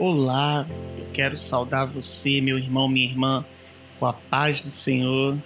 Olá, 0.00 0.66
eu 0.96 1.04
quero 1.12 1.36
saudar 1.36 1.84
você, 1.84 2.40
meu 2.40 2.56
irmão, 2.56 2.88
minha 2.88 3.06
irmã, 3.06 3.44
com 3.98 4.06
a 4.06 4.14
paz 4.14 4.62
do 4.62 4.70
Senhor. 4.70 5.36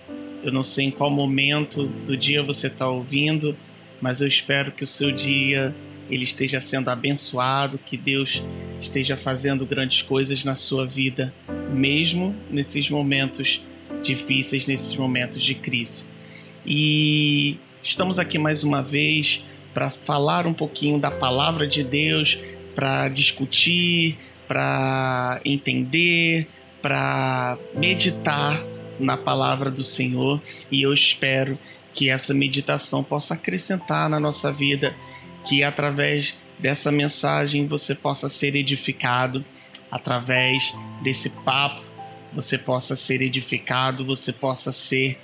Eu 0.44 0.52
não 0.52 0.62
sei 0.62 0.84
em 0.84 0.90
qual 0.92 1.10
momento 1.10 1.88
do 1.88 2.16
dia 2.16 2.40
você 2.40 2.68
está 2.68 2.88
ouvindo, 2.88 3.56
mas 4.00 4.20
eu 4.20 4.28
espero 4.28 4.70
que 4.70 4.84
o 4.84 4.86
seu 4.86 5.10
dia 5.10 5.74
ele 6.08 6.22
esteja 6.22 6.60
sendo 6.60 6.88
abençoado, 6.88 7.80
que 7.84 7.96
Deus 7.96 8.44
esteja 8.80 9.16
fazendo 9.16 9.66
grandes 9.66 10.02
coisas 10.02 10.44
na 10.44 10.54
sua 10.54 10.86
vida, 10.86 11.34
mesmo 11.72 12.32
nesses 12.48 12.88
momentos 12.88 13.60
difíceis, 14.04 14.68
nesses 14.68 14.94
momentos 14.94 15.42
de 15.42 15.56
crise. 15.56 16.04
E 16.64 17.58
estamos 17.82 18.20
aqui 18.20 18.38
mais 18.38 18.62
uma 18.62 18.84
vez 18.84 19.42
para 19.74 19.90
falar 19.90 20.46
um 20.46 20.54
pouquinho 20.54 20.96
da 20.96 21.10
palavra 21.10 21.66
de 21.66 21.82
Deus, 21.82 22.38
para 22.76 23.08
discutir, 23.08 24.16
para 24.46 25.40
entender, 25.44 26.46
para 26.82 27.58
meditar 27.74 28.60
na 28.98 29.16
palavra 29.16 29.70
do 29.70 29.82
Senhor 29.82 30.40
e 30.70 30.82
eu 30.82 30.92
espero 30.92 31.58
que 31.92 32.10
essa 32.10 32.34
meditação 32.34 33.02
possa 33.02 33.34
acrescentar 33.34 34.08
na 34.08 34.18
nossa 34.18 34.52
vida, 34.52 34.94
que 35.46 35.62
através 35.62 36.34
dessa 36.58 36.90
mensagem 36.90 37.66
você 37.66 37.94
possa 37.94 38.28
ser 38.28 38.56
edificado, 38.56 39.44
através 39.90 40.74
desse 41.02 41.30
papo 41.30 41.82
você 42.32 42.58
possa 42.58 42.96
ser 42.96 43.22
edificado, 43.22 44.04
você 44.04 44.32
possa 44.32 44.72
ser 44.72 45.18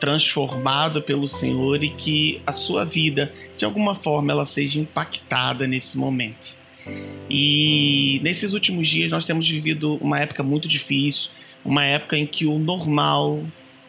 transformado 0.00 1.02
pelo 1.02 1.28
Senhor 1.28 1.82
e 1.82 1.90
que 1.90 2.42
a 2.46 2.52
sua 2.52 2.84
vida, 2.84 3.32
de 3.56 3.64
alguma 3.64 3.94
forma, 3.94 4.32
ela 4.32 4.46
seja 4.46 4.80
impactada 4.80 5.66
nesse 5.66 5.96
momento. 5.96 6.56
E 7.30 8.20
nesses 8.22 8.52
últimos 8.52 8.88
dias 8.88 9.12
nós 9.12 9.26
temos 9.26 9.48
vivido 9.48 9.96
uma 10.00 10.18
época 10.18 10.42
muito 10.42 10.66
difícil, 10.66 11.30
uma 11.64 11.84
época 11.84 12.16
em 12.16 12.26
que 12.26 12.46
o 12.46 12.58
normal 12.58 13.42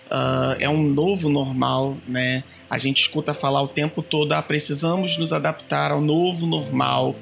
uh, 0.10 0.56
é 0.60 0.70
um 0.70 0.84
novo 0.84 1.30
normal, 1.30 1.98
né? 2.08 2.44
A 2.70 2.78
gente 2.78 3.02
escuta 3.02 3.34
falar 3.34 3.62
o 3.62 3.68
tempo 3.68 4.02
todo, 4.02 4.34
ah, 4.34 4.42
precisamos 4.42 5.18
nos 5.18 5.32
adaptar 5.32 5.92
ao 5.92 6.02
novo 6.02 6.46
normal. 6.46 7.16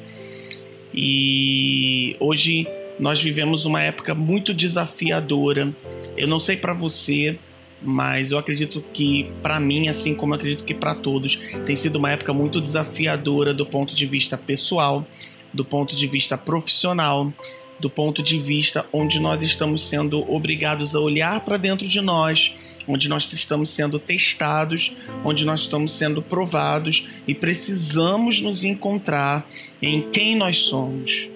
E 0.93 2.15
hoje 2.19 2.67
nós 2.99 3.21
vivemos 3.21 3.65
uma 3.65 3.83
época 3.83 4.15
muito 4.15 4.53
desafiadora. 4.53 5.73
Eu 6.15 6.27
não 6.27 6.39
sei 6.39 6.57
para 6.57 6.73
você, 6.73 7.37
mas 7.81 8.31
eu 8.31 8.37
acredito 8.37 8.83
que 8.93 9.29
para 9.43 9.59
mim, 9.59 9.87
assim 9.87 10.15
como 10.15 10.33
acredito 10.33 10.63
que 10.63 10.73
para 10.73 10.95
todos, 10.95 11.35
tem 11.65 11.75
sido 11.75 11.97
uma 11.97 12.11
época 12.11 12.33
muito 12.33 12.59
desafiadora 12.59 13.53
do 13.53 13.65
ponto 13.65 13.95
de 13.95 14.05
vista 14.07 14.37
pessoal 14.37 15.05
do 15.53 15.65
ponto 15.65 15.95
de 15.95 16.07
vista 16.07 16.37
profissional, 16.37 17.31
do 17.79 17.89
ponto 17.89 18.23
de 18.23 18.39
vista 18.39 18.85
onde 18.91 19.19
nós 19.19 19.41
estamos 19.41 19.87
sendo 19.87 20.19
obrigados 20.31 20.95
a 20.95 20.99
olhar 20.99 21.41
para 21.41 21.57
dentro 21.57 21.87
de 21.87 22.01
nós, 22.01 22.53
onde 22.87 23.07
nós 23.09 23.31
estamos 23.33 23.69
sendo 23.69 23.99
testados, 23.99 24.93
onde 25.23 25.45
nós 25.45 25.61
estamos 25.61 25.91
sendo 25.91 26.21
provados 26.21 27.05
e 27.27 27.35
precisamos 27.35 28.41
nos 28.41 28.63
encontrar 28.63 29.47
em 29.81 30.09
quem 30.09 30.35
nós 30.35 30.59
somos. 30.59 31.29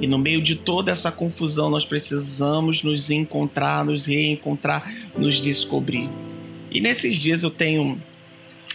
E 0.00 0.06
no 0.06 0.18
meio 0.18 0.42
de 0.42 0.56
toda 0.56 0.90
essa 0.90 1.12
confusão, 1.12 1.70
nós 1.70 1.84
precisamos 1.84 2.82
nos 2.82 3.10
encontrar, 3.10 3.84
nos 3.84 4.06
reencontrar, 4.06 4.92
nos 5.16 5.40
descobrir. 5.40 6.08
E 6.70 6.80
nesses 6.80 7.14
dias 7.14 7.42
eu 7.42 7.50
tenho 7.50 8.00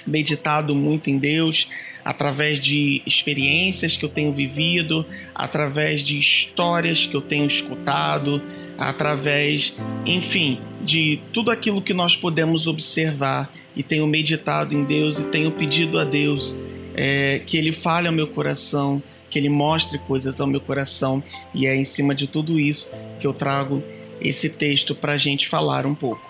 meditado 0.08 0.74
muito 0.74 1.10
em 1.10 1.18
Deus, 1.18 1.68
através 2.10 2.60
de 2.60 3.04
experiências 3.06 3.96
que 3.96 4.04
eu 4.04 4.10
tenho 4.10 4.34
vivido, 4.34 5.06
através 5.36 6.02
de 6.02 6.18
histórias 6.18 7.06
que 7.06 7.16
eu 7.16 7.22
tenho 7.22 7.46
escutado, 7.46 8.42
através, 8.80 9.76
enfim, 10.08 10.60
de 10.82 11.20
tudo 11.32 11.52
aquilo 11.52 11.84
que 11.84 11.94
nós 11.94 12.16
podemos 12.16 12.66
observar 12.66 13.54
e 13.76 13.84
tenho 13.84 14.08
meditado 14.08 14.74
em 14.74 14.84
Deus 14.84 15.20
e 15.20 15.24
tenho 15.26 15.52
pedido 15.52 16.00
a 16.00 16.04
Deus 16.04 16.56
é, 16.96 17.44
que 17.46 17.56
Ele 17.56 17.72
fale 17.72 18.08
ao 18.08 18.14
meu 18.14 18.26
coração, 18.26 19.04
que 19.30 19.38
Ele 19.38 19.48
mostre 19.48 20.00
coisas 20.00 20.42
ao 20.42 20.48
meu 20.48 20.60
coração 20.60 21.24
e 21.54 21.68
é 21.68 21.76
em 21.76 21.86
cima 21.86 22.16
de 22.16 22.26
tudo 22.26 22.60
isso 22.60 22.90
que 23.20 23.28
eu 23.28 23.34
trago 23.36 23.84
esse 24.20 24.50
texto 24.50 24.96
para 24.96 25.14
a 25.14 25.18
gente 25.18 25.48
falar 25.48 25.86
um 25.86 25.94
pouco. 25.94 26.28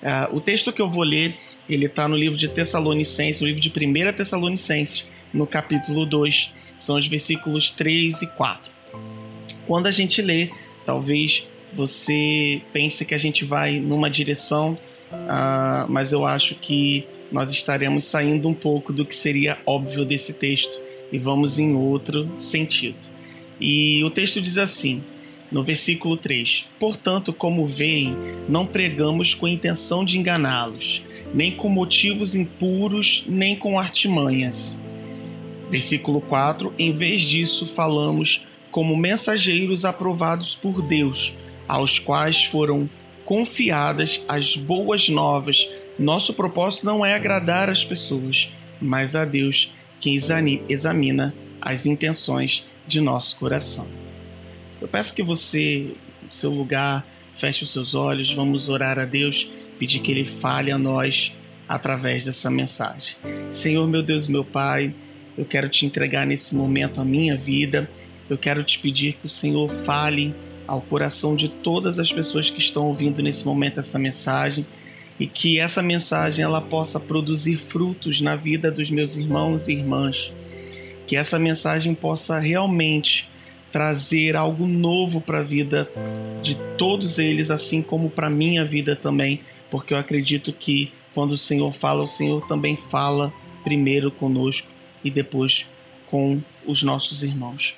Uh, 0.00 0.36
o 0.36 0.40
texto 0.40 0.72
que 0.72 0.80
eu 0.80 0.88
vou 0.88 1.02
ler, 1.02 1.34
ele 1.68 1.86
está 1.86 2.06
no 2.06 2.16
livro 2.16 2.38
de 2.38 2.46
Tessalonicenses, 2.46 3.40
no 3.40 3.48
livro 3.48 3.60
de 3.60 3.70
1 3.70 4.12
Tessalonicenses, 4.12 5.04
no 5.36 5.46
capítulo 5.46 6.06
2, 6.06 6.52
são 6.78 6.96
os 6.96 7.06
versículos 7.06 7.70
3 7.70 8.22
e 8.22 8.26
4. 8.26 8.72
Quando 9.66 9.86
a 9.86 9.92
gente 9.92 10.22
lê, 10.22 10.50
talvez 10.84 11.46
você 11.72 12.62
pense 12.72 13.04
que 13.04 13.14
a 13.14 13.18
gente 13.18 13.44
vai 13.44 13.78
numa 13.78 14.08
direção, 14.08 14.78
uh, 15.12 15.86
mas 15.88 16.10
eu 16.10 16.24
acho 16.24 16.54
que 16.54 17.06
nós 17.30 17.50
estaremos 17.50 18.04
saindo 18.04 18.48
um 18.48 18.54
pouco 18.54 18.92
do 18.92 19.04
que 19.04 19.14
seria 19.14 19.58
óbvio 19.66 20.04
desse 20.04 20.32
texto 20.32 20.78
e 21.12 21.18
vamos 21.18 21.58
em 21.58 21.74
outro 21.74 22.30
sentido. 22.38 23.04
E 23.60 24.02
o 24.04 24.10
texto 24.10 24.40
diz 24.40 24.56
assim: 24.56 25.02
no 25.50 25.62
versículo 25.62 26.16
3: 26.16 26.66
Portanto, 26.78 27.32
como 27.32 27.66
veem, 27.66 28.16
não 28.48 28.66
pregamos 28.66 29.34
com 29.34 29.46
intenção 29.46 30.04
de 30.04 30.18
enganá-los, 30.18 31.02
nem 31.34 31.52
com 31.52 31.68
motivos 31.68 32.34
impuros, 32.34 33.24
nem 33.26 33.56
com 33.56 33.78
artimanhas. 33.78 34.78
Versículo 35.70 36.20
4: 36.20 36.72
Em 36.78 36.92
vez 36.92 37.22
disso, 37.22 37.66
falamos 37.66 38.46
como 38.70 38.96
mensageiros 38.96 39.84
aprovados 39.84 40.54
por 40.54 40.82
Deus, 40.82 41.32
aos 41.66 41.98
quais 41.98 42.44
foram 42.44 42.88
confiadas 43.24 44.20
as 44.28 44.56
boas 44.56 45.08
novas. 45.08 45.68
Nosso 45.98 46.34
propósito 46.34 46.86
não 46.86 47.04
é 47.04 47.14
agradar 47.14 47.70
as 47.70 47.84
pessoas, 47.84 48.48
mas 48.80 49.16
a 49.16 49.24
Deus, 49.24 49.72
que 49.98 50.14
examina 50.68 51.34
as 51.60 51.86
intenções 51.86 52.64
de 52.86 53.00
nosso 53.00 53.36
coração. 53.36 53.86
Eu 54.80 54.86
peço 54.86 55.14
que 55.14 55.22
você, 55.22 55.94
no 56.22 56.30
seu 56.30 56.50
lugar, 56.50 57.06
feche 57.34 57.64
os 57.64 57.72
seus 57.72 57.94
olhos, 57.94 58.32
vamos 58.32 58.68
orar 58.68 58.98
a 58.98 59.04
Deus, 59.04 59.48
pedir 59.78 60.00
que 60.00 60.12
Ele 60.12 60.24
fale 60.24 60.70
a 60.70 60.78
nós 60.78 61.32
através 61.68 62.24
dessa 62.24 62.50
mensagem. 62.50 63.16
Senhor, 63.50 63.88
meu 63.88 64.02
Deus, 64.02 64.28
meu 64.28 64.44
Pai, 64.44 64.94
eu 65.36 65.44
quero 65.44 65.68
te 65.68 65.84
entregar 65.84 66.26
nesse 66.26 66.54
momento 66.54 67.00
a 67.00 67.04
minha 67.04 67.36
vida, 67.36 67.88
eu 68.28 68.38
quero 68.38 68.64
te 68.64 68.78
pedir 68.78 69.14
que 69.14 69.26
o 69.26 69.30
Senhor 69.30 69.68
fale 69.68 70.34
ao 70.66 70.80
coração 70.80 71.36
de 71.36 71.48
todas 71.48 71.98
as 71.98 72.12
pessoas 72.12 72.50
que 72.50 72.58
estão 72.58 72.86
ouvindo 72.86 73.22
nesse 73.22 73.44
momento 73.44 73.78
essa 73.78 73.98
mensagem 73.98 74.66
e 75.18 75.26
que 75.26 75.60
essa 75.60 75.80
mensagem 75.80 76.44
ela 76.44 76.60
possa 76.60 76.98
produzir 76.98 77.56
frutos 77.56 78.20
na 78.20 78.34
vida 78.34 78.70
dos 78.70 78.90
meus 78.90 79.16
irmãos 79.16 79.68
e 79.68 79.72
irmãs. 79.72 80.32
Que 81.06 81.16
essa 81.16 81.38
mensagem 81.38 81.94
possa 81.94 82.38
realmente 82.38 83.28
trazer 83.70 84.36
algo 84.36 84.66
novo 84.66 85.20
para 85.20 85.38
a 85.38 85.42
vida 85.42 85.88
de 86.42 86.56
todos 86.76 87.18
eles, 87.18 87.50
assim 87.50 87.80
como 87.80 88.10
para 88.10 88.28
minha 88.28 88.64
vida 88.64 88.96
também, 88.96 89.40
porque 89.70 89.94
eu 89.94 89.98
acredito 89.98 90.52
que 90.52 90.90
quando 91.14 91.32
o 91.32 91.38
Senhor 91.38 91.72
fala, 91.72 92.02
o 92.02 92.06
Senhor 92.06 92.46
também 92.46 92.76
fala 92.76 93.32
primeiro 93.62 94.10
conosco 94.10 94.75
e 95.06 95.10
depois 95.10 95.66
com 96.10 96.40
os 96.66 96.82
nossos 96.82 97.22
irmãos. 97.22 97.74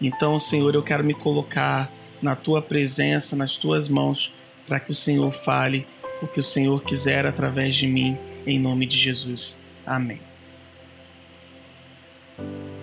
Então, 0.00 0.38
Senhor, 0.38 0.74
eu 0.74 0.82
quero 0.82 1.04
me 1.04 1.14
colocar 1.14 1.92
na 2.20 2.36
tua 2.36 2.62
presença, 2.62 3.36
nas 3.36 3.56
tuas 3.56 3.88
mãos, 3.88 4.32
para 4.66 4.80
que 4.80 4.92
o 4.92 4.94
Senhor 4.94 5.30
fale 5.32 5.86
o 6.20 6.26
que 6.26 6.40
o 6.40 6.44
Senhor 6.44 6.82
quiser 6.82 7.26
através 7.26 7.74
de 7.74 7.86
mim, 7.86 8.16
em 8.46 8.58
nome 8.58 8.86
de 8.86 8.96
Jesus. 8.96 9.58
Amém. 9.84 10.20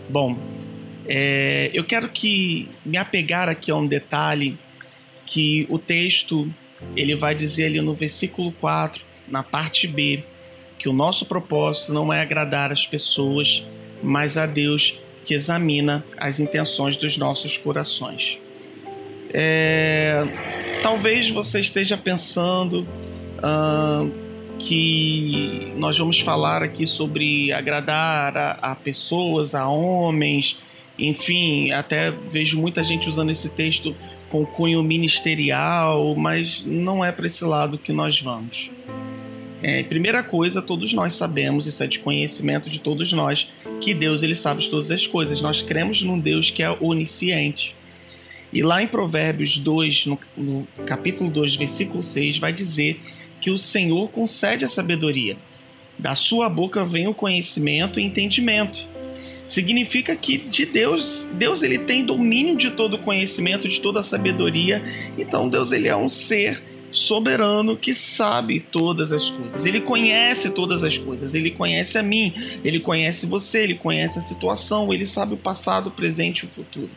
Bom, 0.09 0.37
é, 1.07 1.69
eu 1.73 1.83
quero 1.83 2.09
que 2.09 2.69
me 2.85 2.97
apegar 2.97 3.47
aqui 3.47 3.71
a 3.71 3.75
um 3.75 3.87
detalhe 3.87 4.57
que 5.25 5.65
o 5.69 5.77
texto 5.77 6.51
ele 6.95 7.15
vai 7.15 7.35
dizer 7.35 7.65
ali 7.65 7.81
no 7.81 7.93
versículo 7.93 8.51
4, 8.53 9.03
na 9.27 9.43
parte 9.43 9.87
B, 9.87 10.23
que 10.79 10.87
o 10.87 10.93
nosso 10.93 11.25
propósito 11.25 11.93
não 11.93 12.11
é 12.11 12.21
agradar 12.21 12.71
as 12.71 12.87
pessoas, 12.87 13.63
mas 14.01 14.37
a 14.37 14.45
Deus 14.45 14.97
que 15.25 15.33
examina 15.33 16.03
as 16.17 16.39
intenções 16.39 16.95
dos 16.95 17.17
nossos 17.17 17.57
corações. 17.57 18.39
É, 19.31 20.25
talvez 20.81 21.29
você 21.29 21.59
esteja 21.59 21.95
pensando 21.95 22.87
uh, 23.37 24.09
que 24.57 25.71
nós 25.75 25.97
vamos 25.97 26.19
falar 26.19 26.63
aqui 26.63 26.87
sobre 26.87 27.51
agradar 27.51 28.35
a, 28.35 28.51
a 28.71 28.75
pessoas, 28.75 29.53
a 29.53 29.67
homens, 29.67 30.57
enfim, 30.97 31.71
até 31.71 32.11
vejo 32.11 32.59
muita 32.59 32.83
gente 32.83 33.07
usando 33.07 33.29
esse 33.29 33.49
texto 33.49 33.95
com 34.29 34.45
cunho 34.45 34.81
ministerial, 34.81 36.15
mas 36.15 36.63
não 36.65 37.03
é 37.03 37.11
para 37.11 37.27
esse 37.27 37.43
lado 37.43 37.77
que 37.77 37.93
nós 37.93 38.19
vamos. 38.19 38.71
É, 39.69 39.83
primeira 39.83 40.23
coisa, 40.23 40.63
todos 40.63 40.93
nós 40.93 41.13
sabemos, 41.13 41.67
isso 41.67 41.83
é 41.83 41.85
de 41.85 41.99
conhecimento 41.99 42.71
de 42.71 42.79
todos 42.79 43.13
nós, 43.13 43.47
que 43.79 43.93
Deus 43.93 44.23
ele 44.23 44.33
sabe 44.33 44.67
todas 44.67 44.89
as 44.89 45.05
coisas. 45.05 45.41
Nós 45.41 45.61
cremos 45.61 46.01
num 46.01 46.19
Deus 46.19 46.49
que 46.49 46.63
é 46.63 46.71
onisciente. 46.79 47.75
E 48.51 48.63
lá 48.63 48.81
em 48.81 48.87
Provérbios 48.87 49.59
2, 49.59 50.07
no, 50.07 50.19
no 50.35 50.67
capítulo 50.87 51.29
2, 51.29 51.55
versículo 51.55 52.01
6, 52.01 52.39
vai 52.39 52.51
dizer 52.51 52.99
que 53.39 53.51
o 53.51 53.59
Senhor 53.59 54.09
concede 54.09 54.65
a 54.65 54.69
sabedoria. 54.69 55.37
Da 55.99 56.15
sua 56.15 56.49
boca 56.49 56.83
vem 56.83 57.07
o 57.07 57.13
conhecimento 57.13 57.99
e 57.99 58.03
entendimento. 58.03 58.87
Significa 59.47 60.15
que 60.15 60.39
de 60.39 60.65
Deus, 60.65 61.27
Deus 61.33 61.61
ele 61.61 61.77
tem 61.77 62.03
domínio 62.03 62.57
de 62.57 62.71
todo 62.71 62.95
o 62.95 62.99
conhecimento, 62.99 63.67
de 63.67 63.79
toda 63.79 63.99
a 63.99 64.03
sabedoria. 64.03 64.81
Então 65.15 65.47
Deus 65.47 65.71
ele 65.71 65.87
é 65.87 65.95
um 65.95 66.09
ser 66.09 66.59
soberano 66.91 67.77
que 67.77 67.93
sabe 67.93 68.59
todas 68.59 69.11
as 69.11 69.29
coisas. 69.29 69.65
Ele 69.65 69.81
conhece 69.81 70.49
todas 70.49 70.83
as 70.83 70.97
coisas. 70.97 71.35
Ele 71.35 71.51
conhece 71.51 71.97
a 71.97 72.03
mim, 72.03 72.33
ele 72.63 72.79
conhece 72.79 73.25
você, 73.25 73.63
ele 73.63 73.75
conhece 73.75 74.19
a 74.19 74.21
situação, 74.21 74.93
ele 74.93 75.05
sabe 75.05 75.33
o 75.33 75.37
passado, 75.37 75.87
o 75.87 75.91
presente 75.91 76.39
e 76.39 76.45
o 76.45 76.49
futuro. 76.49 76.89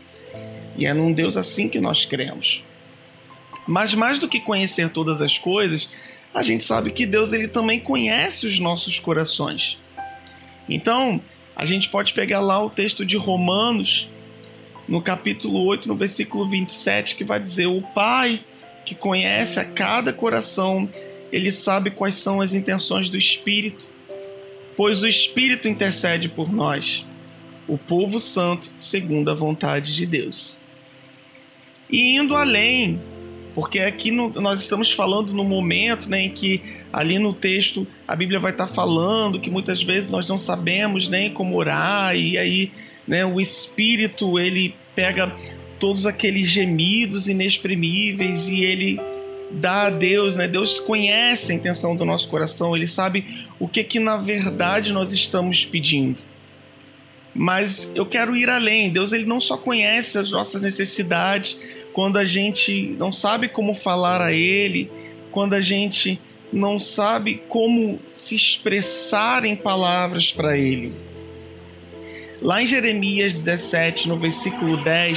E 0.77 0.87
é 0.87 0.95
num 0.95 1.13
Deus 1.13 1.37
assim 1.37 1.69
que 1.69 1.81
nós 1.81 2.05
cremos. 2.05 2.65
Mas 3.67 3.95
mais 3.95 4.19
do 4.19 4.29
que 4.29 4.41
conhecer 4.41 4.89
todas 4.91 5.21
as 5.21 5.39
coisas, 5.39 5.89
a 6.35 6.43
gente 6.43 6.65
sabe 6.65 6.91
que 6.91 7.07
Deus 7.07 7.33
ele 7.33 7.47
também 7.47 7.79
conhece 7.79 8.47
os 8.47 8.59
nossos 8.59 8.99
corações. 8.99 9.79
Então, 10.69 11.21
a 11.55 11.67
gente 11.67 11.89
pode 11.89 12.13
pegar 12.13 12.41
lá 12.41 12.65
o 12.65 12.71
texto 12.71 13.05
de 13.05 13.17
Romanos, 13.17 14.09
no 14.89 15.01
capítulo 15.01 15.65
8, 15.67 15.87
no 15.87 15.95
versículo 15.95 16.49
27, 16.49 17.15
que 17.15 17.25
vai 17.25 17.39
dizer: 17.39 17.67
O 17.67 17.83
Pai 17.83 18.43
que 18.85 18.95
conhece 18.95 19.61
a 19.61 19.65
cada 19.65 20.13
coração, 20.13 20.89
ele 21.33 21.53
sabe 21.53 21.91
quais 21.91 22.17
são 22.17 22.41
as 22.41 22.53
intenções 22.53 23.09
do 23.09 23.17
Espírito, 23.17 23.87
pois 24.77 25.03
o 25.03 25.09
Espírito 25.09 25.69
intercede 25.69 26.29
por 26.29 26.53
nós, 26.53 27.05
o 27.67 27.79
povo 27.79 28.21
santo, 28.21 28.71
segundo 28.79 29.31
a 29.31 29.35
vontade 29.35 29.95
de 29.95 30.05
Deus. 30.05 30.59
E 31.91 32.17
indo 32.17 32.35
além, 32.35 33.01
porque 33.55 33.81
aqui 33.81 34.11
no, 34.11 34.31
nós 34.41 34.61
estamos 34.61 34.91
falando 34.93 35.33
no 35.33 35.45
momento 35.45 36.09
né, 36.09 36.23
em 36.23 36.31
que 36.31 36.63
ali 36.93 37.19
no 37.19 37.35
texto 37.35 37.87
a 38.09 38.17
Bíblia 38.17 38.41
vai 38.41 38.53
estar 38.53 38.67
falando 38.67 39.39
que 39.39 39.51
muitas 39.51 39.83
vezes 39.83 40.11
nós 40.11 40.27
não 40.27 40.39
sabemos 40.39 41.09
nem 41.09 41.33
como 41.33 41.57
orar 41.57 42.17
e 42.17 42.39
aí 42.39 42.73
né, 43.07 43.25
o 43.27 43.41
Espírito 43.41 44.39
ele 44.39 44.75
pega 44.95 45.35
todos 45.83 46.07
aqueles 46.07 46.49
gemidos 46.49 47.27
inexprimíveis 47.27 48.47
e 48.47 48.65
ele 48.65 49.01
dá 49.51 49.89
a 49.89 49.91
Deus, 49.91 50.37
né? 50.37 50.47
Deus 50.47 50.79
conhece 50.79 51.51
a 51.51 51.55
intenção 51.57 51.97
do 51.97 52.05
nosso 52.05 52.29
coração, 52.29 52.77
ele 52.77 52.87
sabe 52.87 53.49
o 53.59 53.67
que 53.67 53.83
que 53.83 53.99
na 53.99 54.17
verdade 54.17 54.93
nós 54.93 55.11
estamos 55.11 55.65
pedindo. 55.67 56.23
Mas 57.35 57.91
eu 57.97 58.07
quero 58.07 58.37
ir 58.37 58.49
além. 58.49 58.91
Deus 58.91 59.11
ele 59.11 59.25
não 59.25 59.41
só 59.41 59.57
conhece 59.57 60.17
as 60.19 60.31
nossas 60.31 60.63
necessidades 60.63 61.59
quando 61.93 62.17
a 62.17 62.25
gente 62.25 62.95
não 62.97 63.11
sabe 63.11 63.49
como 63.49 63.75
falar 63.75 64.21
a 64.21 64.33
ele, 64.33 64.89
quando 65.33 65.55
a 65.55 65.61
gente 65.61 66.21
não 66.53 66.79
sabe 66.79 67.43
como 67.49 67.99
se 68.15 68.37
expressar 68.37 69.45
em 69.45 69.57
palavras 69.57 70.31
para 70.31 70.57
ele. 70.57 70.95
Lá 72.43 72.61
em 72.61 72.67
Jeremias 72.67 73.33
17, 73.33 74.09
no 74.09 74.19
versículo 74.19 74.83
10, 74.83 75.17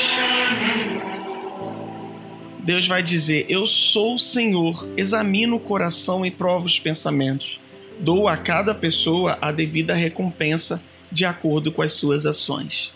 Deus 2.60 2.86
vai 2.86 3.01
dizer: 3.01 3.48
Eu 3.50 3.68
sou 3.68 4.13
o 4.13 4.19
Senhor, 4.19 4.88
examino 4.95 5.56
o 5.56 5.60
coração 5.60 6.24
e 6.24 6.30
provo 6.30 6.68
os 6.68 6.77
pensamentos. 6.77 7.60
Dou 8.00 8.27
a 8.27 8.38
cada 8.38 8.75
pessoa 8.75 9.39
a 9.42 9.51
devida 9.51 9.95
recompensa 9.95 10.80
de 11.12 11.25
acordo 11.25 11.72
com 11.72 11.81
as 11.81 11.94
suas 11.94 12.27
ações. 12.27 12.94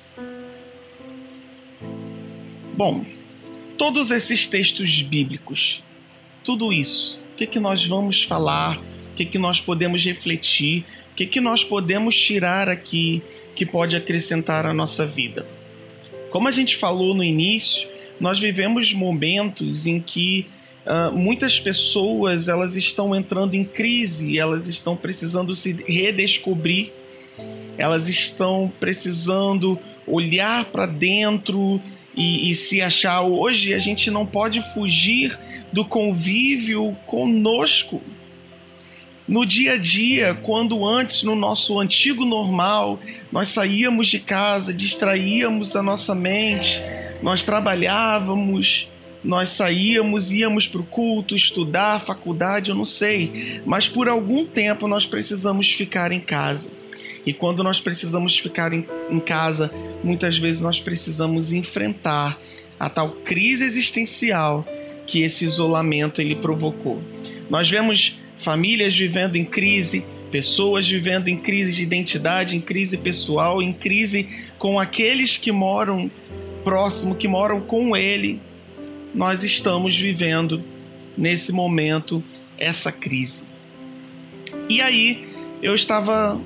Bom, 2.77 3.03
todos 3.79 4.11
esses 4.11 4.45
textos 4.45 5.01
bíblicos, 5.01 5.83
tudo 6.43 6.71
isso, 6.71 7.19
o 7.33 7.35
que, 7.35 7.47
que 7.47 7.59
nós 7.59 7.83
vamos 7.83 8.23
falar, 8.23 8.77
o 8.77 9.15
que, 9.15 9.25
que 9.25 9.39
nós 9.39 9.59
podemos 9.59 10.05
refletir, 10.05 10.85
o 11.11 11.15
que, 11.15 11.25
que 11.25 11.41
nós 11.41 11.63
podemos 11.63 12.15
tirar 12.15 12.69
aqui 12.69 13.23
que 13.59 13.65
pode 13.65 13.93
acrescentar 13.93 14.65
à 14.65 14.73
nossa 14.73 15.05
vida. 15.05 15.45
Como 16.31 16.47
a 16.47 16.51
gente 16.51 16.77
falou 16.77 17.13
no 17.13 17.21
início, 17.21 17.89
nós 18.17 18.39
vivemos 18.39 18.93
momentos 18.93 19.85
em 19.85 19.99
que 19.99 20.47
uh, 20.85 21.11
muitas 21.13 21.59
pessoas 21.59 22.47
elas 22.47 22.77
estão 22.77 23.13
entrando 23.13 23.55
em 23.55 23.65
crise, 23.65 24.39
elas 24.39 24.65
estão 24.65 24.95
precisando 24.95 25.57
se 25.57 25.73
redescobrir, 25.85 26.93
elas 27.77 28.07
estão 28.07 28.71
precisando 28.79 29.77
olhar 30.07 30.63
para 30.63 30.85
dentro 30.85 31.81
e, 32.15 32.49
e, 32.49 32.55
se 32.55 32.81
achar. 32.81 33.23
Hoje 33.23 33.73
a 33.73 33.79
gente 33.79 34.09
não 34.09 34.25
pode 34.25 34.61
fugir 34.73 35.37
do 35.73 35.83
convívio 35.83 36.95
conosco 37.05 38.01
no 39.29 39.45
dia 39.45 39.73
a 39.73 39.77
dia, 39.77 40.33
quando 40.33 40.83
antes, 40.83 41.21
no 41.21 41.35
nosso 41.35 41.79
antigo 41.79 42.25
normal, 42.25 42.99
nós 43.31 43.49
saíamos 43.49 44.07
de 44.07 44.17
casa, 44.17 44.73
distraíamos 44.73 45.75
a 45.75 45.83
nossa 45.83 46.15
mente, 46.15 46.81
nós 47.21 47.43
trabalhávamos, 47.43 48.89
nós 49.23 49.51
saíamos, 49.51 50.31
íamos 50.31 50.67
para 50.67 50.81
o 50.81 50.83
culto, 50.83 51.35
estudar, 51.35 51.99
faculdade, 52.01 52.71
eu 52.71 52.75
não 52.75 52.85
sei, 52.85 53.61
mas 53.67 53.87
por 53.87 54.09
algum 54.09 54.43
tempo 54.47 54.87
nós 54.87 55.05
precisamos 55.05 55.71
ficar 55.71 56.11
em 56.11 56.19
casa. 56.19 56.71
E 57.23 57.31
quando 57.31 57.63
nós 57.63 57.79
precisamos 57.79 58.39
ficar 58.39 58.73
em, 58.73 58.83
em 59.11 59.19
casa, 59.19 59.71
muitas 60.03 60.39
vezes 60.39 60.59
nós 60.59 60.79
precisamos 60.79 61.51
enfrentar 61.51 62.39
a 62.79 62.89
tal 62.89 63.11
crise 63.11 63.63
existencial 63.63 64.65
que 65.05 65.21
esse 65.21 65.45
isolamento 65.45 66.19
ele 66.19 66.35
provocou. 66.35 66.99
Nós 67.47 67.69
vemos 67.69 68.17
famílias 68.39 68.97
vivendo 68.97 69.35
em 69.35 69.45
crise, 69.45 70.03
pessoas 70.31 70.87
vivendo 70.87 71.27
em 71.27 71.37
crise 71.37 71.73
de 71.73 71.83
identidade, 71.83 72.55
em 72.55 72.61
crise 72.61 72.97
pessoal, 72.97 73.61
em 73.61 73.73
crise 73.73 74.29
com 74.57 74.79
aqueles 74.79 75.37
que 75.37 75.51
moram 75.51 76.09
próximo, 76.63 77.15
que 77.15 77.27
moram 77.27 77.61
com 77.61 77.95
ele. 77.95 78.39
Nós 79.13 79.43
estamos 79.43 79.97
vivendo 79.97 80.63
nesse 81.17 81.51
momento 81.51 82.23
essa 82.57 82.91
crise. 82.91 83.43
E 84.69 84.81
aí 84.81 85.27
eu 85.61 85.75
estava 85.75 86.39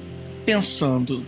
pensando, 0.46 1.26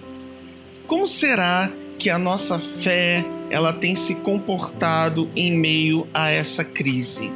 como 0.88 1.08
será 1.08 1.72
que 2.00 2.10
a 2.10 2.18
nossa 2.18 2.58
fé 2.58 3.24
ela 3.50 3.72
tem 3.72 3.96
se 3.96 4.16
comportado 4.16 5.30
em 5.36 5.56
meio 5.56 6.08
a 6.14 6.30
essa 6.32 6.64
crise? 6.64 7.32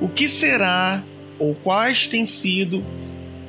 O 0.00 0.08
que 0.08 0.28
será 0.28 1.04
ou 1.42 1.56
quais 1.56 2.06
têm 2.06 2.24
sido 2.24 2.84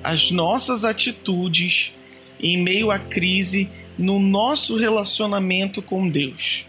as 0.03 0.31
nossas 0.31 0.83
atitudes 0.83 1.93
em 2.41 2.57
meio 2.57 2.89
à 2.89 2.97
crise 2.97 3.69
no 3.95 4.19
nosso 4.19 4.75
relacionamento 4.75 5.79
com 5.79 6.09
Deus. 6.09 6.65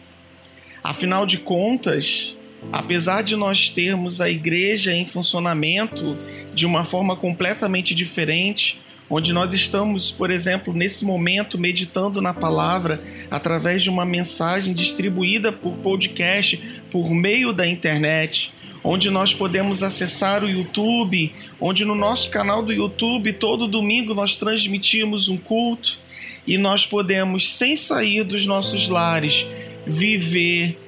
Afinal 0.83 1.25
de 1.25 1.39
contas, 1.39 2.37
apesar 2.71 3.23
de 3.23 3.37
nós 3.37 3.71
termos 3.71 4.21
a 4.21 4.29
igreja 4.29 4.93
em 4.93 5.07
funcionamento 5.07 6.15
de 6.55 6.67
uma 6.67 6.85
forma 6.85 7.17
completamente 7.17 7.95
diferente, 7.95 8.79
onde 9.09 9.33
nós 9.33 9.55
estamos, 9.55 10.13
por 10.13 10.31
exemplo, 10.31 10.75
nesse 10.75 11.07
momento 11.07 11.59
meditando 11.59 12.21
na 12.21 12.35
palavra 12.35 13.03
através 13.31 13.83
de 13.83 13.89
uma 13.89 14.05
mensagem 14.05 14.75
distribuída 14.75 15.51
por 15.51 15.73
podcast 15.79 16.61
por 16.91 17.09
meio 17.11 17.51
da 17.51 17.67
internet, 17.67 18.53
onde 18.85 19.09
nós 19.09 19.33
podemos 19.33 19.83
acessar 19.83 20.45
o 20.45 20.49
YouTube, 20.49 21.33
onde 21.59 21.87
no 21.87 21.95
nosso 21.95 22.31
canal 22.31 22.63
do 22.63 22.71
YouTube 22.71 23.33
todo 23.33 23.67
domingo 23.67 24.15
nós 24.15 24.37
transmitimos 24.37 25.31
um 25.31 25.39
culto 25.39 25.99
e 26.47 26.59
nós 26.59 26.85
podemos, 26.85 27.57
sem 27.57 27.75
sair 27.79 28.23
dos 28.23 28.45
nossos 28.45 28.91
lares, 28.91 29.47
viver 29.87 30.79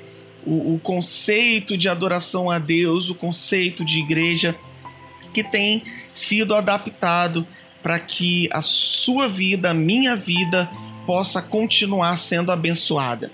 o, 0.44 0.74
o 0.74 0.78
conceito 0.78 1.78
de 1.78 1.88
adoração 1.88 2.50
a 2.50 2.58
Deus, 2.58 3.08
o 3.08 3.14
conceito 3.14 3.82
de 3.82 3.98
igreja 3.98 4.54
que 5.32 5.42
tem 5.42 5.82
sido 6.12 6.54
adaptado 6.54 7.46
para 7.82 7.98
que 7.98 8.48
a 8.52 8.60
sua 8.60 9.28
vida, 9.28 9.70
a 9.70 9.74
minha 9.74 10.14
vida, 10.14 10.68
possa 11.06 11.40
continuar 11.40 12.18
sendo 12.18 12.52
abençoada. 12.52 13.30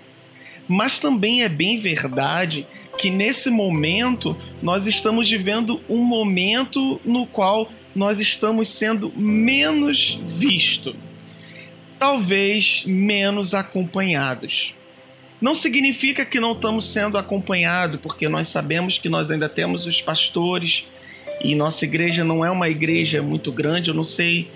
Mas 0.68 0.98
também 0.98 1.42
é 1.42 1.48
bem 1.48 1.76
verdade 1.76 2.66
que 2.98 3.10
nesse 3.10 3.50
momento 3.50 4.36
nós 4.62 4.86
estamos 4.86 5.28
vivendo 5.28 5.80
um 5.88 6.02
momento 6.02 7.00
no 7.04 7.26
qual 7.26 7.70
nós 7.94 8.18
estamos 8.18 8.68
sendo 8.70 9.12
menos 9.16 10.18
vistos, 10.26 10.94
talvez 11.98 12.84
menos 12.86 13.54
acompanhados. 13.54 14.74
Não 15.40 15.54
significa 15.54 16.24
que 16.24 16.38
não 16.38 16.52
estamos 16.52 16.88
sendo 16.88 17.18
acompanhados, 17.18 18.00
porque 18.00 18.28
nós 18.28 18.48
sabemos 18.48 18.96
que 18.98 19.08
nós 19.08 19.30
ainda 19.30 19.48
temos 19.48 19.86
os 19.86 20.00
pastores 20.00 20.84
e 21.42 21.54
nossa 21.54 21.84
igreja 21.84 22.22
não 22.22 22.44
é 22.44 22.50
uma 22.50 22.68
igreja 22.68 23.20
muito 23.20 23.50
grande. 23.50 23.90
Eu 23.90 23.94
não 23.94 24.04
sei 24.04 24.48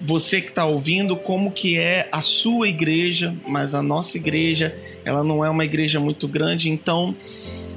você 0.00 0.40
que 0.40 0.50
está 0.50 0.64
ouvindo 0.64 1.16
como 1.16 1.50
que 1.50 1.76
é 1.76 2.08
a 2.12 2.22
sua 2.22 2.68
igreja, 2.68 3.34
mas 3.46 3.74
a 3.74 3.82
nossa 3.82 4.16
igreja 4.16 4.76
ela 5.04 5.24
não 5.24 5.44
é 5.44 5.50
uma 5.50 5.64
igreja 5.64 5.98
muito 5.98 6.28
grande, 6.28 6.70
então 6.70 7.14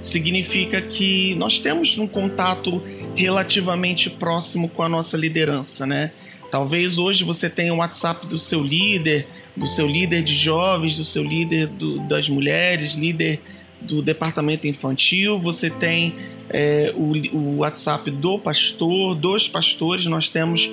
significa 0.02 0.82
que 0.82 1.36
nós 1.36 1.60
temos 1.60 1.98
um 1.98 2.08
contato 2.08 2.82
relativamente 3.16 4.10
próximo 4.10 4.70
com 4.70 4.84
a 4.84 4.90
nossa 4.90 5.18
liderança, 5.18 5.86
né? 5.86 6.12
Talvez 6.50 6.98
hoje 6.98 7.24
você 7.24 7.50
tenha 7.50 7.72
o 7.72 7.78
um 7.78 7.80
WhatsApp 7.80 8.28
do 8.28 8.38
seu 8.38 8.62
líder, 8.62 9.26
do 9.56 9.68
seu 9.68 9.88
líder 9.88 10.22
de 10.22 10.34
jovens, 10.34 10.98
do 10.98 11.06
seu 11.06 11.24
líder 11.24 11.68
do, 11.68 12.00
das 12.08 12.28
mulheres, 12.28 12.94
líder 12.94 13.40
do 13.80 14.02
departamento 14.02 14.68
infantil, 14.68 15.40
você 15.40 15.70
tem 15.70 16.16
é, 16.50 16.94
o, 16.96 17.14
o 17.36 17.58
WhatsApp 17.60 18.12
do 18.12 18.38
pastor, 18.38 19.16
dos 19.16 19.48
pastores, 19.48 20.06
nós 20.06 20.30
temos 20.30 20.70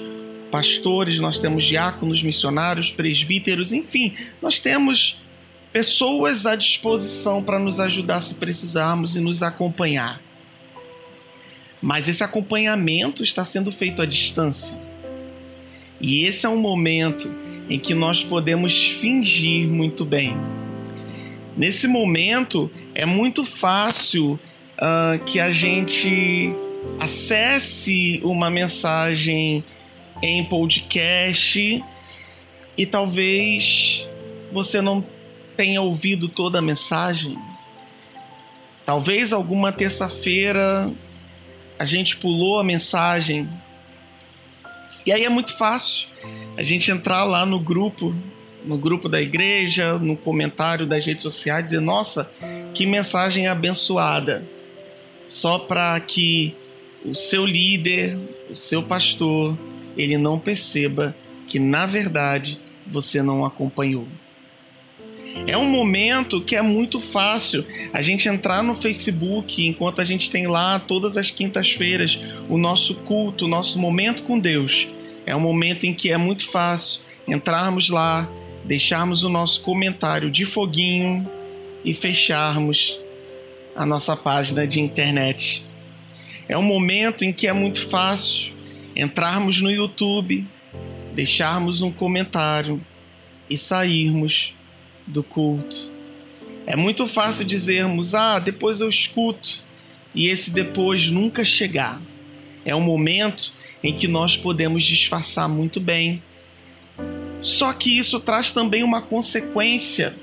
pastores, 0.51 1.19
nós 1.19 1.39
temos 1.39 1.65
diáconos, 1.65 2.23
missionários, 2.23 2.91
presbíteros, 2.91 3.73
enfim, 3.73 4.15
nós 4.41 4.59
temos 4.59 5.19
pessoas 5.73 6.47
à 6.47 6.57
disposição 6.57 7.43
para 7.43 7.59
nos 7.59 7.79
ajudar 7.79 8.23
se 8.23 8.35
precisarmos 8.35 9.17
e 9.17 9.21
nos 9.21 9.43
acompanhar. 9.43 10.21
Mas 11.81 12.09
esse 12.09 12.25
acompanhamento 12.25 13.23
está 13.23 13.45
sendo 13.45 13.71
feito 13.71 14.03
à 14.03 14.07
distância. 14.07 14.77
E 16.01 16.25
esse 16.25 16.47
é 16.47 16.49
um 16.49 16.59
momento 16.59 17.33
em 17.69 17.79
que 17.79 17.95
nós 17.95 18.25
podemos 18.25 18.85
fingir 18.85 19.69
muito 19.69 20.05
bem. 20.05 20.37
Nesse 21.57 21.87
momento 21.87 22.71
é 22.95 23.05
muito 23.05 23.45
fácil 23.45 24.39
uh, 24.79 25.23
que 25.25 25.39
a 25.41 25.51
gente 25.51 26.53
acesse 27.01 28.21
uma 28.23 28.51
mensagem 28.51 29.65
em 30.23 30.45
podcast 30.45 31.85
e 32.77 32.87
talvez 32.87 34.07
você 34.53 34.81
não 34.81 35.05
tenha 35.57 35.81
ouvido 35.83 36.29
toda 36.29 36.59
a 36.59 36.63
mensagem. 36.63 37.37
Talvez 38.87 39.33
alguma 39.33 39.73
terça-feira 39.73 40.91
a 41.79 41.85
gente 41.85 42.17
pulou 42.17 42.59
a 42.59 42.65
mensagem. 42.65 43.49
E 45.05 45.13
aí 45.13 45.25
é 45.25 45.29
muito 45.29 45.57
fácil 45.57 46.09
a 46.57 46.63
gente 46.63 46.91
entrar 46.91 47.25
lá 47.25 47.47
no 47.47 47.61
grupo, 47.61 48.15
no 48.65 48.77
grupo 48.77 49.09
da 49.09 49.21
igreja, 49.21 49.99
no 49.99 50.17
comentário 50.17 50.87
das 50.87 51.07
redes 51.07 51.23
sociais, 51.23 51.65
dizer: 51.65 51.81
Nossa, 51.81 52.31
que 52.75 52.85
mensagem 52.87 53.47
abençoada! 53.47 54.45
Só 55.29 55.59
para 55.59 55.99
que 56.01 56.55
o 57.05 57.15
seu 57.15 57.45
líder, 57.45 58.19
o 58.51 58.57
seu 58.57 58.83
pastor, 58.83 59.57
ele 59.99 60.17
não 60.17 60.39
perceba 60.39 61.15
que 61.49 61.59
na 61.59 61.85
verdade 61.85 62.59
você 62.87 63.21
não 63.21 63.45
acompanhou. 63.45 64.07
É 65.47 65.57
um 65.57 65.69
momento 65.69 66.41
que 66.41 66.57
é 66.57 66.63
muito 66.63 67.01
fácil 67.01 67.65
a 67.93 68.01
gente 68.01 68.29
entrar 68.29 68.63
no 68.63 68.75
Facebook 68.75 69.67
enquanto 69.67 70.01
a 70.01 70.05
gente 70.05 70.31
tem 70.31 70.47
lá 70.47 70.79
todas 70.79 71.17
as 71.17 71.31
quintas-feiras 71.31 72.19
o 72.49 72.57
nosso 72.57 72.95
culto, 72.95 73.45
o 73.45 73.49
nosso 73.49 73.79
momento 73.79 74.23
com 74.23 74.39
Deus. 74.39 74.89
É 75.27 75.37
um 75.37 75.41
momento 75.41 75.85
em 75.85 75.93
que 75.93 76.11
é 76.11 76.17
muito 76.17 76.49
fácil 76.49 77.01
entrarmos 77.27 77.91
lá, 77.91 78.29
deixarmos 78.65 79.23
o 79.23 79.29
nosso 79.29 79.61
comentário 79.61 80.31
de 80.31 80.45
foguinho 80.45 81.29
e 81.85 81.93
fecharmos 81.93 82.99
a 83.77 83.85
nossa 83.85 84.17
página 84.17 84.67
de 84.67 84.81
internet. 84.81 85.63
É 86.49 86.57
um 86.57 86.63
momento 86.63 87.25
em 87.25 87.33
que 87.33 87.47
é 87.47 87.53
muito 87.53 87.87
fácil 87.87 88.58
entrarmos 88.99 89.61
no 89.61 89.71
YouTube, 89.71 90.45
deixarmos 91.15 91.81
um 91.81 91.93
comentário 91.93 92.85
e 93.49 93.57
sairmos 93.57 94.55
do 95.07 95.23
culto. 95.23 95.91
É 96.67 96.75
muito 96.75 97.07
fácil 97.07 97.45
dizermos: 97.45 98.15
ah, 98.15 98.41
depois 98.41 98.81
eu 98.81 98.89
escuto, 98.89 99.63
e 100.15 100.27
esse 100.29 100.51
depois 100.51 101.09
nunca 101.09 101.45
chegar. 101.45 102.03
É 102.65 102.75
um 102.75 102.81
momento 102.81 103.53
em 103.83 103.97
que 103.97 104.09
nós 104.09 104.37
podemos 104.37 104.83
disfarçar 104.83 105.49
muito 105.49 105.81
bem. 105.81 106.21
Só 107.41 107.73
que 107.73 107.97
isso 107.97 108.19
traz 108.19 108.51
também 108.51 108.83
uma 108.83 109.01
consequência, 109.01 110.17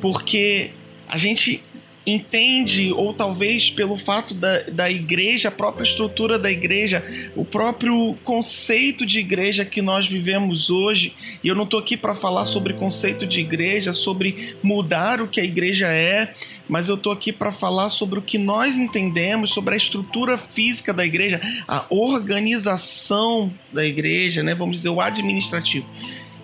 porque 0.00 0.70
a 1.08 1.18
gente 1.18 1.62
entende, 2.06 2.92
ou 2.92 3.14
talvez 3.14 3.70
pelo 3.70 3.96
fato 3.96 4.34
da, 4.34 4.60
da 4.64 4.90
igreja, 4.90 5.48
a 5.48 5.52
própria 5.52 5.84
estrutura 5.84 6.38
da 6.38 6.50
igreja, 6.50 7.02
o 7.34 7.44
próprio 7.44 8.16
conceito 8.22 9.06
de 9.06 9.18
igreja 9.18 9.64
que 9.64 9.80
nós 9.80 10.06
vivemos 10.06 10.68
hoje, 10.68 11.14
e 11.42 11.48
eu 11.48 11.54
não 11.54 11.64
estou 11.64 11.80
aqui 11.80 11.96
para 11.96 12.14
falar 12.14 12.44
sobre 12.44 12.74
conceito 12.74 13.26
de 13.26 13.40
igreja, 13.40 13.92
sobre 13.94 14.56
mudar 14.62 15.22
o 15.22 15.28
que 15.28 15.40
a 15.40 15.44
igreja 15.44 15.88
é, 15.88 16.34
mas 16.68 16.88
eu 16.88 16.94
estou 16.94 17.12
aqui 17.12 17.32
para 17.32 17.52
falar 17.52 17.90
sobre 17.90 18.18
o 18.18 18.22
que 18.22 18.38
nós 18.38 18.76
entendemos, 18.76 19.50
sobre 19.50 19.74
a 19.74 19.76
estrutura 19.76 20.36
física 20.36 20.92
da 20.92 21.04
igreja, 21.04 21.40
a 21.66 21.86
organização 21.88 23.52
da 23.72 23.84
igreja, 23.84 24.42
né? 24.42 24.54
vamos 24.54 24.78
dizer, 24.78 24.90
o 24.90 25.00
administrativo. 25.00 25.86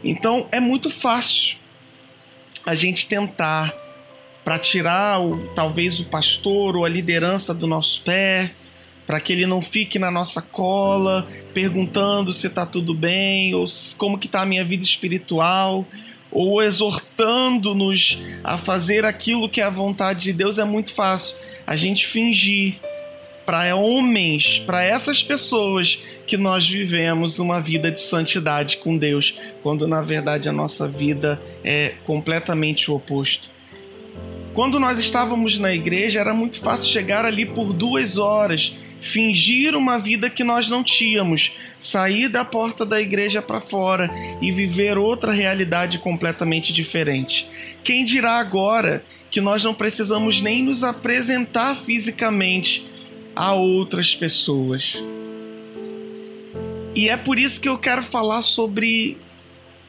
Então 0.03 0.47
é 0.51 0.61
muito 0.61 0.89
fácil 0.89 1.59
a 2.65 2.75
gente 2.75 3.07
tentar 3.07 3.75
para 4.51 4.59
tirar 4.59 5.23
o, 5.23 5.47
talvez 5.55 6.01
o 6.01 6.05
pastor 6.05 6.75
ou 6.75 6.85
a 6.85 6.89
liderança 6.89 7.55
do 7.55 7.69
nosso 7.69 8.03
pé, 8.03 8.51
para 9.07 9.21
que 9.21 9.33
ele 9.33 9.47
não 9.47 9.63
fique 9.63 9.97
na 9.97 10.11
nossa 10.11 10.43
cola 10.43 11.25
perguntando 11.55 12.35
se 12.35 12.49
está 12.49 12.67
tudo 12.67 12.93
bem 12.93 13.55
ou 13.55 13.65
como 13.97 14.19
que 14.19 14.27
está 14.27 14.43
a 14.43 14.45
minha 14.45 14.65
vida 14.65 14.83
espiritual 14.83 15.87
ou 16.33 16.61
exortando-nos 16.61 18.19
a 18.43 18.59
fazer 18.59 19.05
aquilo 19.05 19.49
que 19.49 19.61
é 19.61 19.65
a 19.65 19.71
vontade 19.71 20.23
de 20.23 20.33
Deus 20.33 20.59
é 20.59 20.65
muito 20.65 20.93
fácil. 20.93 21.37
A 21.65 21.77
gente 21.77 22.05
fingir 22.05 22.81
para 23.47 23.77
homens, 23.77 24.59
para 24.67 24.83
essas 24.83 25.23
pessoas 25.23 25.97
que 26.27 26.37
nós 26.37 26.69
vivemos 26.69 27.39
uma 27.39 27.61
vida 27.61 27.89
de 27.89 28.01
santidade 28.01 28.79
com 28.79 28.99
Deus, 28.99 29.33
quando 29.63 29.87
na 29.87 30.01
verdade 30.01 30.49
a 30.49 30.53
nossa 30.53 30.89
vida 30.89 31.41
é 31.63 31.95
completamente 32.05 32.91
o 32.91 32.97
oposto. 32.97 33.60
Quando 34.53 34.81
nós 34.81 34.99
estávamos 34.99 35.59
na 35.59 35.73
igreja, 35.73 36.21
era 36.21 36.35
muito 36.35 36.61
fácil 36.61 36.91
chegar 36.91 37.25
ali 37.25 37.47
por 37.47 37.73
duas 37.73 38.19
horas, 38.19 38.75
fingir 39.01 39.77
uma 39.77 39.97
vida 39.97 40.29
que 40.29 40.43
nós 40.43 40.69
não 40.69 40.83
tínhamos, 40.83 41.53
sair 41.79 42.29
da 42.29 42.45
porta 42.45 42.85
da 42.85 43.01
igreja 43.01 43.41
para 43.41 43.61
fora 43.61 44.11
e 44.43 44.51
viver 44.51 44.99
outra 44.99 45.33
realidade 45.33 45.99
completamente 45.99 46.73
diferente. 46.73 47.47
Quem 47.85 48.05
dirá 48.05 48.39
agora 48.39 49.05
que 49.31 49.41
nós 49.41 49.63
não 49.63 49.73
precisamos 49.73 50.43
nem 50.43 50.65
nos 50.65 50.83
apresentar 50.83 51.77
fisicamente 51.77 52.85
a 53.37 53.53
outras 53.53 54.17
pessoas? 54.17 55.01
E 56.93 57.09
é 57.09 57.17
por 57.17 57.39
isso 57.39 57.61
que 57.61 57.69
eu 57.69 57.79
quero 57.79 58.03
falar 58.03 58.43
sobre 58.43 59.17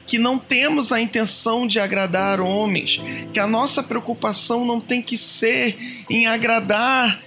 que 0.06 0.18
não 0.18 0.38
temos 0.38 0.92
a 0.92 1.00
intenção 1.00 1.66
de 1.66 1.80
agradar 1.80 2.42
homens, 2.42 3.00
que 3.34 3.40
a 3.40 3.48
nossa 3.48 3.82
preocupação 3.82 4.66
não 4.66 4.80
tem 4.80 5.02
que 5.02 5.18
ser 5.18 5.78
em 6.10 6.28
agradar 6.28 7.22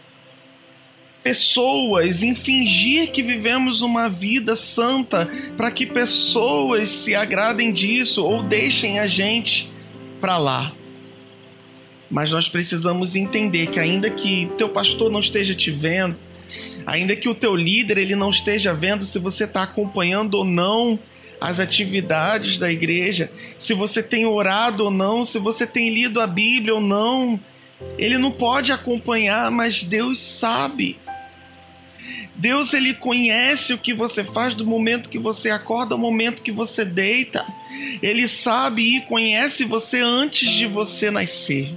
pessoas, 1.22 2.22
em 2.22 2.34
fingir 2.34 3.10
que 3.10 3.22
vivemos 3.22 3.80
uma 3.80 4.10
vida 4.10 4.54
santa 4.54 5.26
para 5.56 5.70
que 5.70 5.86
pessoas 5.86 6.90
se 6.90 7.14
agradem 7.14 7.72
disso 7.72 8.22
ou 8.22 8.42
deixem 8.42 8.98
a 8.98 9.06
gente 9.06 9.70
para 10.20 10.36
lá. 10.36 10.72
Mas 12.10 12.30
nós 12.30 12.46
precisamos 12.46 13.16
entender 13.16 13.68
que 13.68 13.80
ainda 13.80 14.10
que 14.10 14.50
teu 14.58 14.68
pastor 14.68 15.10
não 15.10 15.20
esteja 15.20 15.54
te 15.54 15.70
vendo, 15.70 16.14
ainda 16.84 17.16
que 17.16 17.28
o 17.28 17.34
teu 17.34 17.56
líder 17.56 17.96
ele 17.96 18.14
não 18.14 18.28
esteja 18.28 18.74
vendo 18.74 19.06
se 19.06 19.18
você 19.18 19.44
está 19.44 19.62
acompanhando 19.62 20.34
ou 20.34 20.44
não 20.44 20.98
as 21.44 21.60
atividades 21.60 22.56
da 22.56 22.72
igreja, 22.72 23.30
se 23.58 23.74
você 23.74 24.02
tem 24.02 24.24
orado 24.24 24.84
ou 24.84 24.90
não, 24.90 25.26
se 25.26 25.38
você 25.38 25.66
tem 25.66 25.92
lido 25.92 26.18
a 26.18 26.26
Bíblia 26.26 26.74
ou 26.74 26.80
não. 26.80 27.38
Ele 27.98 28.16
não 28.16 28.32
pode 28.32 28.72
acompanhar, 28.72 29.50
mas 29.50 29.84
Deus 29.84 30.18
sabe. 30.18 30.96
Deus 32.34 32.72
ele 32.72 32.94
conhece 32.94 33.74
o 33.74 33.78
que 33.78 33.92
você 33.92 34.24
faz 34.24 34.54
do 34.54 34.64
momento 34.64 35.10
que 35.10 35.18
você 35.18 35.50
acorda 35.50 35.94
ao 35.94 35.98
momento 35.98 36.42
que 36.42 36.50
você 36.50 36.82
deita. 36.82 37.44
Ele 38.02 38.26
sabe 38.26 38.96
e 38.96 39.00
conhece 39.02 39.64
você 39.64 40.00
antes 40.00 40.48
de 40.48 40.66
você 40.66 41.10
nascer. 41.10 41.74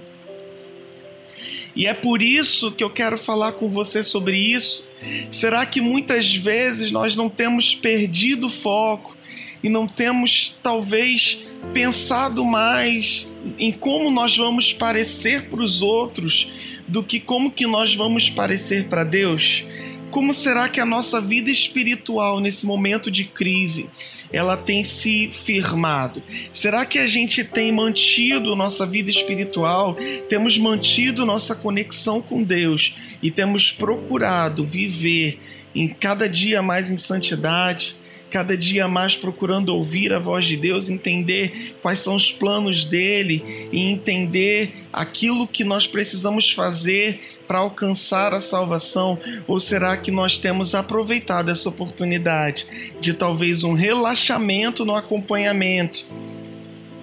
E 1.76 1.86
é 1.86 1.94
por 1.94 2.22
isso 2.22 2.72
que 2.72 2.84
eu 2.86 2.90
quero 2.90 3.18
falar 3.18 3.52
com 3.52 3.68
você 3.68 4.02
sobre 4.02 4.38
isso. 4.38 4.82
Será 5.30 5.66
que 5.66 5.82
muitas 5.82 6.34
vezes 6.34 6.90
nós 6.90 7.18
não 7.18 7.28
temos 7.28 7.76
perdido 7.76 8.48
o 8.48 8.50
foco 8.50 9.17
e 9.64 9.70
não 9.70 9.88
temos 9.88 10.56
talvez 10.62 11.40
pensado 11.74 12.44
mais 12.46 13.28
em 13.58 13.72
como 13.72 14.12
nós 14.12 14.36
vamos 14.38 14.74
parecer 14.74 15.50
para 15.50 15.62
os 15.62 15.82
outros 15.82 16.48
do 16.88 17.04
que 17.04 17.20
como 17.20 17.52
que 17.52 17.68
nós 17.68 17.94
vamos 17.96 18.30
parecer 18.30 18.86
para 18.88 19.04
Deus. 19.04 19.64
como 20.10 20.34
será 20.34 20.70
que 20.70 20.80
a 20.80 20.86
nossa 20.86 21.20
vida 21.20 21.52
espiritual 21.52 22.40
nesse 22.40 22.66
momento 22.66 23.12
de 23.12 23.26
crise 23.26 23.90
ela 24.32 24.56
tem 24.56 24.84
se 24.84 25.30
firmado? 25.30 26.24
Será 26.52 26.86
que 26.86 26.98
a 26.98 27.06
gente 27.06 27.44
tem 27.44 27.74
mantido 27.74 28.56
nossa 28.56 28.86
vida 28.86 29.10
espiritual, 29.10 29.98
temos 30.30 30.58
mantido 30.58 31.26
nossa 31.26 31.54
conexão 31.54 32.22
com 32.22 32.42
Deus 32.42 32.96
e 33.22 33.30
temos 33.30 33.70
procurado 33.70 34.66
viver 34.66 35.40
em 35.76 35.90
cada 35.90 36.28
dia 36.28 36.62
mais 36.62 36.90
em 36.90 36.98
santidade? 36.98 37.97
Cada 38.30 38.58
dia 38.58 38.88
mais 38.88 39.16
procurando 39.16 39.70
ouvir 39.70 40.14
a 40.14 40.20
voz 40.20 40.46
de 40.46 40.58
Deus, 40.58 40.90
entender 40.90 41.76
quais 41.82 42.00
são 42.00 42.16
os 42.16 42.32
planos 42.32 42.86
dele 42.86 43.70
e 43.72 43.82
entender 43.82 44.88
aquilo 44.92 45.48
que 45.48 45.64
nós 45.64 45.88
precisamos 45.88 46.52
fazer 46.52 47.20
para 47.48 47.60
alcançar 47.60 48.34
a 48.34 48.42
salvação? 48.42 49.20
Ou 49.48 49.60
será 49.60 49.96
que 49.98 50.12
nós 50.12 50.38
temos 50.38 50.76
aproveitado 50.76 51.50
essa 51.50 51.70
oportunidade 51.70 52.68
de 53.00 53.14
talvez 53.14 53.64
um 53.64 53.74
relaxamento 53.74 54.86
no 54.86 54.96
acompanhamento? 54.96 56.06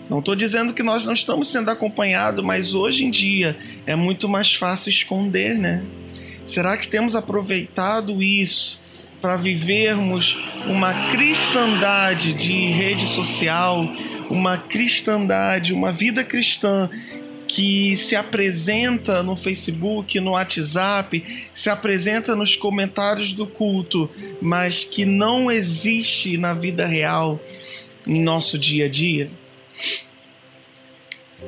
Não 0.09 0.19
estou 0.19 0.37
dizendo 0.37 0.75
que 0.75 0.83
nós 0.83 1.07
não 1.07 1.15
estamos 1.15 1.49
sendo 1.49 1.71
acompanhados, 1.71 2.45
mas 2.45 2.75
hoje 2.75 3.05
em 3.05 3.11
dia 3.11 3.57
é 3.87 3.97
muito 3.97 4.29
mais 4.29 4.55
fácil 4.55 4.91
esconder, 4.91 5.59
né? 5.59 5.85
Será 6.45 6.77
que 6.77 6.87
temos 6.87 7.15
aproveitado 7.15 8.23
isso 8.23 8.84
para 9.25 9.37
vivermos 9.37 10.37
uma 10.67 11.09
cristandade 11.09 12.35
de 12.35 12.67
rede 12.67 13.09
social, 13.09 13.89
uma 14.29 14.59
cristandade, 14.59 15.73
uma 15.73 15.91
vida 15.91 16.23
cristã 16.23 16.91
que 17.49 17.97
se 17.97 18.15
apresenta 18.15 19.23
no 19.23 19.35
Facebook, 19.35 20.21
no 20.21 20.33
WhatsApp, 20.33 21.25
se 21.55 21.71
apresenta 21.71 22.37
nos 22.37 22.55
comentários 22.55 23.33
do 23.33 23.47
culto, 23.47 24.11
mas 24.43 24.85
que 24.85 25.07
não 25.07 25.51
existe 25.51 26.37
na 26.37 26.53
vida 26.53 26.85
real, 26.85 27.41
em 28.07 28.21
nosso 28.21 28.59
dia 28.59 28.85
a 28.85 28.89
dia. 28.91 29.31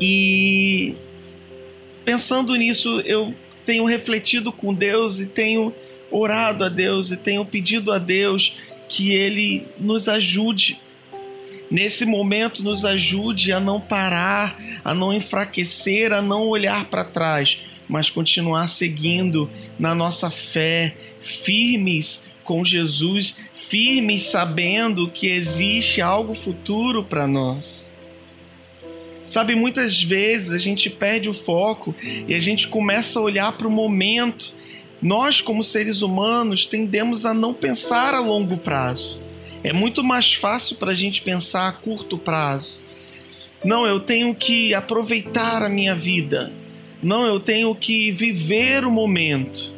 E 0.01 0.95
pensando 2.07 2.57
nisso, 2.57 3.03
eu 3.03 3.35
tenho 3.67 3.85
refletido 3.85 4.51
com 4.51 4.73
Deus 4.73 5.19
e 5.19 5.27
tenho 5.27 5.75
orado 6.11 6.65
a 6.65 6.69
Deus 6.69 7.11
e 7.11 7.17
tenho 7.17 7.45
pedido 7.45 7.93
a 7.93 7.99
Deus 7.99 8.55
que 8.89 9.13
Ele 9.13 9.67
nos 9.79 10.09
ajude. 10.09 10.79
Nesse 11.71 12.07
momento, 12.07 12.63
nos 12.63 12.85
ajude 12.85 13.53
a 13.53 13.59
não 13.59 13.81
parar, 13.81 14.57
a 14.85 14.95
não 14.95 15.13
enfraquecer, 15.13 16.13
a 16.13 16.23
não 16.23 16.47
olhar 16.47 16.85
para 16.85 17.05
trás, 17.05 17.59
mas 17.89 18.09
continuar 18.09 18.69
seguindo 18.69 19.51
na 19.79 19.95
nossa 19.95 20.31
fé, 20.31 20.97
firmes 21.21 22.23
com 22.45 22.65
Jesus, 22.65 23.37
firmes 23.55 24.25
sabendo 24.25 25.11
que 25.11 25.27
existe 25.27 26.01
algo 26.01 26.35
futuro 26.35 27.03
para 27.03 27.27
nós. 27.27 27.91
Sabe, 29.27 29.57
muitas 29.57 30.01
vezes 30.01 30.53
a 30.53 30.59
gente 30.59 30.89
perde 30.89 31.29
o 31.29 31.35
foco 31.35 31.93
e 32.29 32.33
a 32.33 32.39
gente 32.39 32.69
começa 32.69 33.19
a 33.19 33.23
olhar 33.23 33.51
para 33.53 33.67
o 33.67 33.71
momento 33.71 34.55
nós, 35.07 35.41
como 35.41 35.63
seres 35.63 36.03
humanos, 36.03 36.67
tendemos 36.67 37.25
a 37.25 37.33
não 37.33 37.55
pensar 37.55 38.13
a 38.13 38.19
longo 38.19 38.57
prazo. 38.57 39.23
É 39.63 39.73
muito 39.73 40.03
mais 40.03 40.35
fácil 40.35 40.75
para 40.75 40.91
a 40.91 40.95
gente 40.97 41.23
pensar 41.23 41.69
a 41.69 41.73
curto 41.73 42.19
prazo. 42.19 42.83
Não, 43.65 43.87
eu 43.87 44.01
tenho 44.01 44.35
que 44.35 44.75
aproveitar 44.75 45.63
a 45.63 45.69
minha 45.69 45.95
vida. 45.95 46.53
Não, 47.01 47.25
eu 47.25 47.39
tenho 47.39 47.73
que 47.73 48.11
viver 48.11 48.85
o 48.85 48.91
momento. 48.91 49.73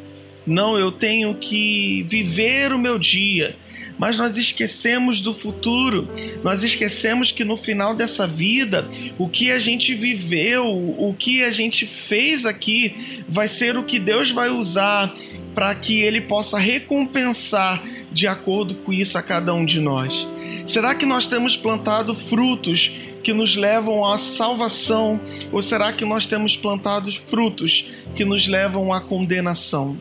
Não, 0.47 0.79
eu 0.79 0.91
tenho 0.91 1.35
que 1.35 2.01
viver 2.09 2.73
o 2.73 2.79
meu 2.79 2.97
dia 2.97 3.55
mas 3.99 4.17
nós 4.17 4.37
esquecemos 4.37 5.19
do 5.19 5.33
futuro, 5.33 6.07
nós 6.41 6.63
esquecemos 6.63 7.33
que 7.33 7.43
no 7.43 7.57
final 7.57 7.93
dessa 7.93 8.25
vida, 8.25 8.87
o 9.17 9.27
que 9.27 9.51
a 9.51 9.59
gente 9.59 9.93
viveu, 9.93 10.65
o 10.65 11.13
que 11.13 11.43
a 11.43 11.51
gente 11.51 11.85
fez 11.85 12.45
aqui, 12.45 13.23
vai 13.27 13.49
ser 13.49 13.77
o 13.77 13.83
que 13.83 13.99
Deus 13.99 14.31
vai 14.31 14.49
usar 14.49 15.13
para 15.53 15.75
que 15.75 15.99
Ele 16.01 16.21
possa 16.21 16.57
recompensar 16.57 17.83
de 18.09 18.25
acordo 18.25 18.73
com 18.75 18.93
isso 18.93 19.17
a 19.17 19.21
cada 19.21 19.53
um 19.53 19.65
de 19.65 19.81
nós. 19.81 20.25
Será 20.65 20.95
que 20.95 21.05
nós 21.05 21.27
temos 21.27 21.57
plantado 21.57 22.15
frutos 22.15 22.89
que 23.21 23.33
nos 23.33 23.57
levam 23.57 24.05
à 24.05 24.17
salvação, 24.17 25.19
ou 25.51 25.61
será 25.61 25.91
que 25.91 26.05
nós 26.05 26.25
temos 26.25 26.55
plantado 26.55 27.11
frutos 27.27 27.85
que 28.15 28.23
nos 28.23 28.47
levam 28.47 28.93
à 28.93 29.01
condenação? 29.01 29.99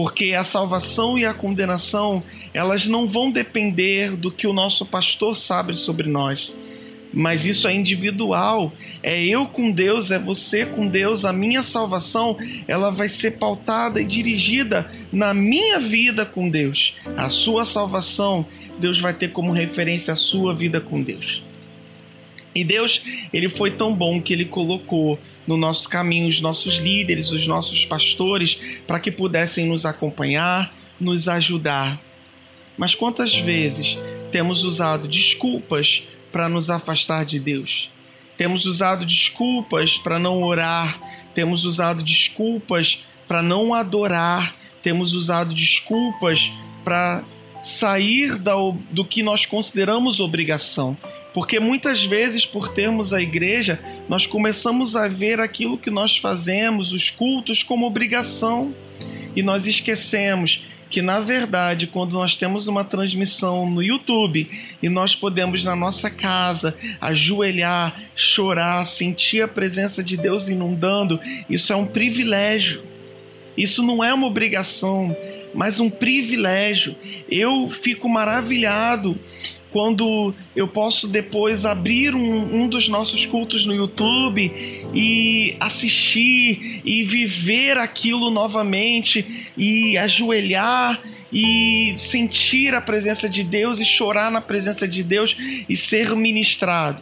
Porque 0.00 0.32
a 0.32 0.42
salvação 0.42 1.18
e 1.18 1.26
a 1.26 1.34
condenação, 1.34 2.22
elas 2.54 2.86
não 2.86 3.06
vão 3.06 3.30
depender 3.30 4.16
do 4.16 4.32
que 4.32 4.46
o 4.46 4.52
nosso 4.54 4.86
pastor 4.86 5.36
sabe 5.36 5.76
sobre 5.76 6.08
nós. 6.08 6.54
Mas 7.12 7.44
isso 7.44 7.68
é 7.68 7.74
individual, 7.74 8.72
é 9.02 9.22
eu 9.22 9.44
com 9.44 9.70
Deus, 9.70 10.10
é 10.10 10.18
você 10.18 10.64
com 10.64 10.88
Deus. 10.88 11.26
A 11.26 11.34
minha 11.34 11.62
salvação, 11.62 12.38
ela 12.66 12.88
vai 12.88 13.10
ser 13.10 13.32
pautada 13.32 14.00
e 14.00 14.06
dirigida 14.06 14.90
na 15.12 15.34
minha 15.34 15.78
vida 15.78 16.24
com 16.24 16.48
Deus. 16.48 16.94
A 17.14 17.28
sua 17.28 17.66
salvação, 17.66 18.46
Deus 18.78 18.98
vai 18.98 19.12
ter 19.12 19.32
como 19.32 19.52
referência 19.52 20.14
a 20.14 20.16
sua 20.16 20.54
vida 20.54 20.80
com 20.80 21.02
Deus. 21.02 21.42
E 22.54 22.64
Deus, 22.64 23.02
ele 23.34 23.50
foi 23.50 23.72
tão 23.72 23.94
bom 23.94 24.18
que 24.18 24.32
ele 24.32 24.46
colocou 24.46 25.18
no 25.50 25.56
nosso 25.56 25.88
caminho 25.88 26.28
os 26.28 26.40
nossos 26.40 26.76
líderes, 26.76 27.32
os 27.32 27.44
nossos 27.44 27.84
pastores, 27.84 28.56
para 28.86 29.00
que 29.00 29.10
pudessem 29.10 29.66
nos 29.66 29.84
acompanhar, 29.84 30.72
nos 31.00 31.26
ajudar. 31.26 32.00
Mas 32.78 32.94
quantas 32.94 33.34
vezes 33.34 33.98
temos 34.30 34.62
usado 34.62 35.08
desculpas 35.08 36.04
para 36.30 36.48
nos 36.48 36.70
afastar 36.70 37.24
de 37.24 37.40
Deus? 37.40 37.90
Temos 38.36 38.64
usado 38.64 39.04
desculpas 39.04 39.98
para 39.98 40.20
não 40.20 40.44
orar, 40.44 41.00
temos 41.34 41.64
usado 41.64 42.04
desculpas 42.04 43.04
para 43.26 43.42
não 43.42 43.74
adorar, 43.74 44.54
temos 44.84 45.14
usado 45.14 45.52
desculpas 45.52 46.38
para 46.84 47.24
sair 47.62 48.36
do 48.90 49.04
que 49.04 49.22
nós 49.22 49.46
consideramos 49.46 50.20
obrigação. 50.20 50.96
Porque 51.32 51.60
muitas 51.60 52.04
vezes, 52.04 52.44
por 52.44 52.68
termos 52.68 53.12
a 53.12 53.22
igreja, 53.22 53.78
nós 54.08 54.26
começamos 54.26 54.96
a 54.96 55.06
ver 55.06 55.38
aquilo 55.38 55.78
que 55.78 55.90
nós 55.90 56.16
fazemos, 56.16 56.92
os 56.92 57.08
cultos, 57.08 57.62
como 57.62 57.86
obrigação. 57.86 58.74
E 59.36 59.42
nós 59.42 59.66
esquecemos 59.66 60.64
que, 60.90 61.00
na 61.00 61.20
verdade, 61.20 61.86
quando 61.86 62.14
nós 62.14 62.34
temos 62.34 62.66
uma 62.66 62.84
transmissão 62.84 63.70
no 63.70 63.80
YouTube 63.80 64.50
e 64.82 64.88
nós 64.88 65.14
podemos, 65.14 65.62
na 65.62 65.76
nossa 65.76 66.10
casa, 66.10 66.76
ajoelhar, 67.00 67.96
chorar, 68.16 68.84
sentir 68.84 69.42
a 69.42 69.48
presença 69.48 70.02
de 70.02 70.16
Deus 70.16 70.48
inundando, 70.48 71.20
isso 71.48 71.72
é 71.72 71.76
um 71.76 71.86
privilégio. 71.86 72.82
Isso 73.56 73.82
não 73.82 74.02
é 74.02 74.12
uma 74.12 74.26
obrigação, 74.26 75.14
mas 75.54 75.80
um 75.80 75.90
privilégio. 75.90 76.96
Eu 77.28 77.68
fico 77.68 78.08
maravilhado 78.08 79.18
quando 79.70 80.34
eu 80.54 80.66
posso 80.66 81.06
depois 81.06 81.64
abrir 81.64 82.14
um, 82.14 82.62
um 82.62 82.68
dos 82.68 82.88
nossos 82.88 83.24
cultos 83.24 83.64
no 83.64 83.74
YouTube 83.74 84.52
e 84.92 85.56
assistir 85.60 86.80
e 86.84 87.02
viver 87.04 87.78
aquilo 87.78 88.30
novamente 88.30 89.50
e 89.56 89.96
ajoelhar 89.96 91.00
e 91.32 91.94
sentir 91.96 92.74
a 92.74 92.80
presença 92.80 93.28
de 93.28 93.44
Deus 93.44 93.78
e 93.78 93.84
chorar 93.84 94.30
na 94.30 94.40
presença 94.40 94.86
de 94.88 95.02
Deus 95.02 95.36
e 95.68 95.76
ser 95.76 96.16
ministrado. 96.16 97.00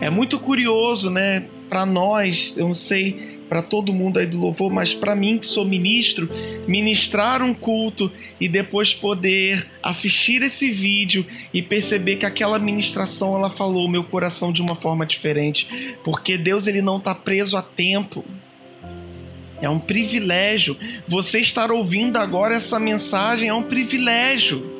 É 0.00 0.10
muito 0.10 0.38
curioso, 0.38 1.10
né? 1.10 1.44
Para 1.70 1.86
nós, 1.86 2.54
eu 2.56 2.66
não 2.66 2.74
sei 2.74 3.38
para 3.48 3.62
todo 3.62 3.92
mundo 3.92 4.18
aí 4.18 4.26
do 4.26 4.38
louvor, 4.38 4.72
mas 4.72 4.92
para 4.92 5.14
mim 5.14 5.38
que 5.38 5.46
sou 5.46 5.64
ministro, 5.64 6.28
ministrar 6.66 7.42
um 7.42 7.54
culto 7.54 8.10
e 8.40 8.48
depois 8.48 8.92
poder 8.92 9.66
assistir 9.80 10.42
esse 10.42 10.68
vídeo 10.68 11.24
e 11.54 11.62
perceber 11.62 12.16
que 12.16 12.26
aquela 12.26 12.58
ministração 12.58 13.36
ela 13.36 13.48
falou 13.48 13.88
meu 13.88 14.02
coração 14.02 14.52
de 14.52 14.60
uma 14.60 14.74
forma 14.74 15.06
diferente, 15.06 15.96
porque 16.04 16.36
Deus 16.36 16.66
ele 16.66 16.82
não 16.82 16.98
está 16.98 17.14
preso 17.14 17.56
a 17.56 17.62
tempo. 17.62 18.24
É 19.60 19.68
um 19.68 19.78
privilégio. 19.78 20.76
Você 21.06 21.38
estar 21.38 21.70
ouvindo 21.70 22.16
agora 22.16 22.56
essa 22.56 22.80
mensagem 22.80 23.48
é 23.48 23.54
um 23.54 23.64
privilégio. 23.64 24.78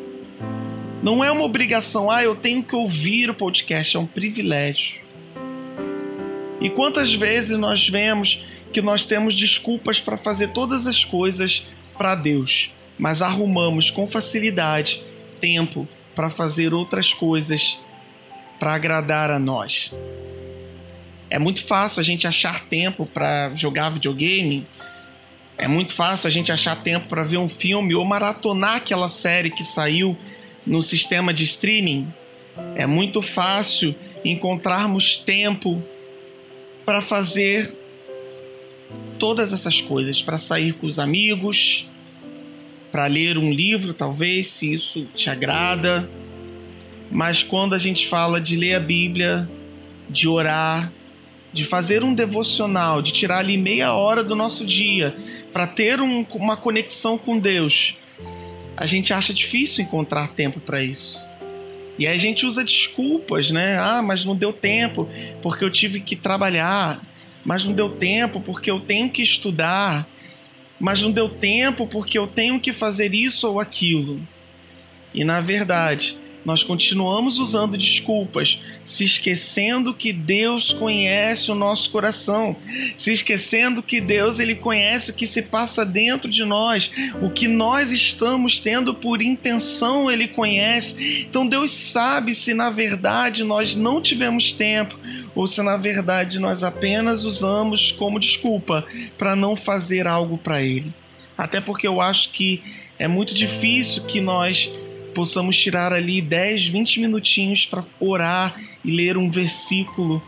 Não 1.02 1.22
é 1.22 1.30
uma 1.30 1.44
obrigação, 1.44 2.10
ah, 2.10 2.22
eu 2.22 2.34
tenho 2.34 2.62
que 2.62 2.74
ouvir 2.74 3.30
o 3.30 3.34
podcast, 3.34 3.96
é 3.96 4.00
um 4.00 4.06
privilégio. 4.06 5.09
E 6.60 6.68
quantas 6.68 7.12
vezes 7.14 7.58
nós 7.58 7.88
vemos 7.88 8.44
que 8.72 8.82
nós 8.82 9.04
temos 9.04 9.34
desculpas 9.34 10.00
para 10.00 10.16
fazer 10.16 10.48
todas 10.48 10.86
as 10.86 11.04
coisas 11.04 11.66
para 11.96 12.14
Deus, 12.14 12.70
mas 12.98 13.22
arrumamos 13.22 13.90
com 13.90 14.06
facilidade 14.06 15.02
tempo 15.40 15.88
para 16.14 16.28
fazer 16.28 16.74
outras 16.74 17.14
coisas 17.14 17.78
para 18.58 18.74
agradar 18.74 19.30
a 19.30 19.38
nós. 19.38 19.92
É 21.30 21.38
muito 21.38 21.64
fácil 21.64 22.00
a 22.00 22.02
gente 22.02 22.26
achar 22.26 22.66
tempo 22.66 23.06
para 23.06 23.54
jogar 23.54 23.90
videogame, 23.90 24.66
É 25.56 25.68
muito 25.68 25.92
fácil 25.92 26.26
a 26.26 26.30
gente 26.30 26.50
achar 26.50 26.82
tempo 26.82 27.06
para 27.06 27.22
ver 27.22 27.36
um 27.36 27.48
filme 27.48 27.94
ou 27.94 28.02
maratonar 28.02 28.76
aquela 28.76 29.10
série 29.10 29.50
que 29.50 29.62
saiu 29.62 30.16
no 30.66 30.82
sistema 30.82 31.34
de 31.34 31.44
streaming. 31.44 32.08
É 32.74 32.86
muito 32.86 33.20
fácil 33.20 33.94
encontrarmos 34.24 35.18
tempo 35.18 35.82
para 36.90 37.00
fazer 37.00 37.72
todas 39.16 39.52
essas 39.52 39.80
coisas, 39.80 40.20
para 40.20 40.38
sair 40.38 40.72
com 40.72 40.88
os 40.88 40.98
amigos, 40.98 41.88
para 42.90 43.06
ler 43.06 43.38
um 43.38 43.52
livro, 43.52 43.94
talvez, 43.94 44.48
se 44.48 44.74
isso 44.74 45.06
te 45.14 45.30
agrada. 45.30 46.10
Mas 47.08 47.44
quando 47.44 47.74
a 47.76 47.78
gente 47.78 48.08
fala 48.08 48.40
de 48.40 48.56
ler 48.56 48.74
a 48.74 48.80
Bíblia, 48.80 49.48
de 50.08 50.26
orar, 50.26 50.92
de 51.52 51.64
fazer 51.64 52.02
um 52.02 52.12
devocional, 52.12 53.00
de 53.00 53.12
tirar 53.12 53.38
ali 53.38 53.56
meia 53.56 53.92
hora 53.92 54.24
do 54.24 54.34
nosso 54.34 54.66
dia 54.66 55.14
para 55.52 55.68
ter 55.68 56.00
um, 56.00 56.26
uma 56.34 56.56
conexão 56.56 57.16
com 57.16 57.38
Deus, 57.38 57.94
a 58.76 58.84
gente 58.84 59.12
acha 59.12 59.32
difícil 59.32 59.84
encontrar 59.84 60.26
tempo 60.30 60.58
para 60.58 60.82
isso. 60.82 61.24
E 62.00 62.06
aí 62.06 62.14
a 62.14 62.18
gente 62.18 62.46
usa 62.46 62.64
desculpas, 62.64 63.50
né? 63.50 63.78
Ah, 63.78 64.00
mas 64.00 64.24
não 64.24 64.34
deu 64.34 64.54
tempo 64.54 65.06
porque 65.42 65.62
eu 65.62 65.70
tive 65.70 66.00
que 66.00 66.16
trabalhar, 66.16 66.98
mas 67.44 67.62
não 67.66 67.74
deu 67.74 67.90
tempo 67.90 68.40
porque 68.40 68.70
eu 68.70 68.80
tenho 68.80 69.10
que 69.10 69.22
estudar, 69.22 70.08
mas 70.80 71.02
não 71.02 71.10
deu 71.10 71.28
tempo 71.28 71.86
porque 71.86 72.18
eu 72.18 72.26
tenho 72.26 72.58
que 72.58 72.72
fazer 72.72 73.12
isso 73.14 73.46
ou 73.46 73.60
aquilo. 73.60 74.18
E 75.12 75.24
na 75.24 75.42
verdade, 75.42 76.16
nós 76.44 76.62
continuamos 76.62 77.38
usando 77.38 77.76
desculpas, 77.76 78.58
se 78.84 79.04
esquecendo 79.04 79.92
que 79.92 80.12
Deus 80.12 80.72
conhece 80.72 81.50
o 81.50 81.54
nosso 81.54 81.90
coração, 81.90 82.56
se 82.96 83.12
esquecendo 83.12 83.82
que 83.82 84.00
Deus 84.00 84.38
ele 84.38 84.54
conhece 84.54 85.10
o 85.10 85.14
que 85.14 85.26
se 85.26 85.42
passa 85.42 85.84
dentro 85.84 86.30
de 86.30 86.44
nós, 86.44 86.90
o 87.20 87.30
que 87.30 87.46
nós 87.46 87.90
estamos 87.90 88.58
tendo 88.58 88.94
por 88.94 89.20
intenção, 89.20 90.10
ele 90.10 90.28
conhece. 90.28 91.26
Então 91.28 91.46
Deus 91.46 91.72
sabe 91.72 92.34
se 92.34 92.54
na 92.54 92.70
verdade 92.70 93.44
nós 93.44 93.76
não 93.76 94.00
tivemos 94.00 94.52
tempo 94.52 94.98
ou 95.34 95.46
se 95.46 95.62
na 95.62 95.76
verdade 95.76 96.38
nós 96.38 96.62
apenas 96.62 97.24
usamos 97.24 97.92
como 97.92 98.18
desculpa 98.18 98.84
para 99.16 99.36
não 99.36 99.54
fazer 99.54 100.06
algo 100.06 100.38
para 100.38 100.62
ele. 100.62 100.92
Até 101.36 101.60
porque 101.60 101.86
eu 101.86 102.00
acho 102.00 102.30
que 102.30 102.62
é 102.98 103.08
muito 103.08 103.34
difícil 103.34 104.02
que 104.04 104.20
nós 104.20 104.70
possamos 105.14 105.56
tirar 105.56 105.92
ali 105.92 106.20
10, 106.20 106.66
20 106.66 107.00
minutinhos 107.00 107.66
para 107.66 107.84
orar 107.98 108.60
e 108.84 108.90
ler 108.90 109.16
um 109.16 109.30
versículo 109.30 110.22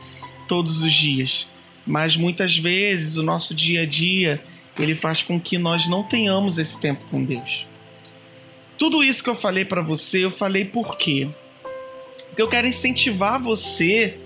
todos 0.46 0.82
os 0.82 0.92
dias. 0.92 1.46
Mas 1.86 2.16
muitas 2.16 2.56
vezes 2.56 3.16
o 3.16 3.22
nosso 3.22 3.54
dia 3.54 3.82
a 3.82 3.86
dia 3.86 4.42
ele 4.78 4.94
faz 4.94 5.22
com 5.22 5.40
que 5.40 5.58
nós 5.58 5.88
não 5.88 6.02
tenhamos 6.02 6.58
esse 6.58 6.78
tempo 6.78 7.04
com 7.10 7.24
Deus. 7.24 7.66
Tudo 8.78 9.04
isso 9.04 9.22
que 9.22 9.30
eu 9.30 9.34
falei 9.34 9.64
para 9.64 9.82
você, 9.82 10.24
eu 10.24 10.30
falei 10.30 10.64
por 10.64 10.96
quê? 10.96 11.28
Porque 12.28 12.42
eu 12.42 12.48
quero 12.48 12.66
incentivar 12.66 13.40
você 13.40 14.18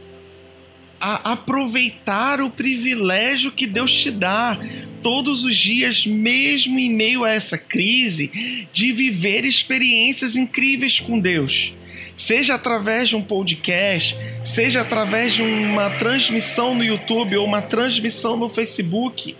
a 1.01 1.33
aproveitar 1.33 2.41
o 2.41 2.51
privilégio 2.51 3.53
que 3.53 3.67
Deus 3.67 3.93
te 3.93 4.11
dá 4.11 4.59
todos 5.03 5.45
os 5.45 5.57
dias, 5.57 6.07
mesmo 6.07 6.79
em 6.79 6.91
meio 6.91 7.25
a 7.25 7.33
essa 7.33 7.57
crise, 7.57 8.67
de 8.73 8.93
viver 8.93 9.45
experiências 9.45 10.37
incríveis 10.37 10.99
com 10.99 11.19
Deus. 11.19 11.73
Seja 12.17 12.55
através 12.55 13.11
de 13.11 13.17
um 13.17 13.23
podcast, 13.23 14.17
seja 14.43 14.81
através 14.81 15.35
de 15.35 15.43
uma 15.43 15.91
transmissão 15.91 16.75
no 16.75 16.83
YouTube 16.83 17.37
ou 17.37 17.47
uma 17.47 17.61
transmissão 17.61 18.37
no 18.37 18.49
Facebook 18.49 19.37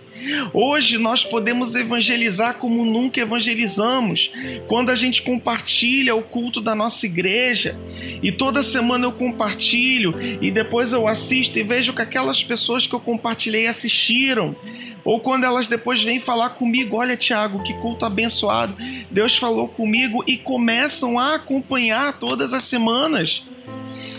Hoje 0.53 0.97
nós 0.97 1.23
podemos 1.23 1.75
evangelizar 1.75 2.55
como 2.55 2.83
nunca 2.85 3.21
evangelizamos, 3.21 4.31
quando 4.67 4.89
a 4.89 4.95
gente 4.95 5.21
compartilha 5.21 6.15
o 6.15 6.21
culto 6.21 6.61
da 6.61 6.73
nossa 6.73 7.05
igreja. 7.05 7.77
E 8.21 8.31
toda 8.31 8.63
semana 8.63 9.05
eu 9.05 9.11
compartilho 9.11 10.15
e 10.41 10.49
depois 10.49 10.91
eu 10.91 11.07
assisto 11.07 11.59
e 11.59 11.63
vejo 11.63 11.93
que 11.93 12.01
aquelas 12.01 12.43
pessoas 12.43 12.85
que 12.85 12.93
eu 12.93 12.99
compartilhei 12.99 13.67
assistiram. 13.67 14.55
Ou 15.03 15.19
quando 15.19 15.45
elas 15.45 15.67
depois 15.67 16.03
vêm 16.03 16.19
falar 16.19 16.49
comigo, 16.49 16.97
olha 16.97 17.15
Tiago, 17.15 17.63
que 17.63 17.73
culto 17.75 18.05
abençoado, 18.05 18.75
Deus 19.09 19.37
falou 19.37 19.67
comigo 19.67 20.23
e 20.27 20.37
começam 20.37 21.17
a 21.17 21.35
acompanhar 21.35 22.19
todas 22.19 22.53
as 22.53 22.63
semanas. 22.63 23.43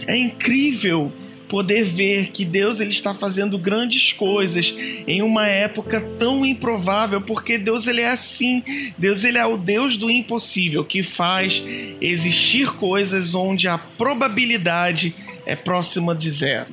É 0.07 0.17
incrível 0.17 1.13
poder 1.49 1.83
ver 1.83 2.29
que 2.29 2.45
Deus 2.45 2.79
ele 2.79 2.91
está 2.91 3.15
fazendo 3.15 3.59
grandes 3.59 4.13
coisas 4.13 4.75
em 5.07 5.23
uma 5.23 5.47
época 5.47 6.01
tão 6.19 6.45
improvável, 6.45 7.21
porque 7.21 7.57
Deus 7.57 7.87
ele 7.87 8.03
é 8.03 8.11
assim. 8.11 8.63
Deus 8.97 9.25
ele 9.25 9.39
é 9.39 9.47
o 9.47 9.57
Deus 9.57 9.97
do 9.97 10.11
impossível 10.11 10.85
que 10.85 11.03
faz 11.03 11.63
existir 12.01 12.71
coisas 12.75 13.35
onde 13.35 13.67
a 13.67 13.79
probabilidade 13.79 15.15
é 15.47 15.57
próxima 15.57 16.15
de 16.15 16.31
zero. 16.31 16.69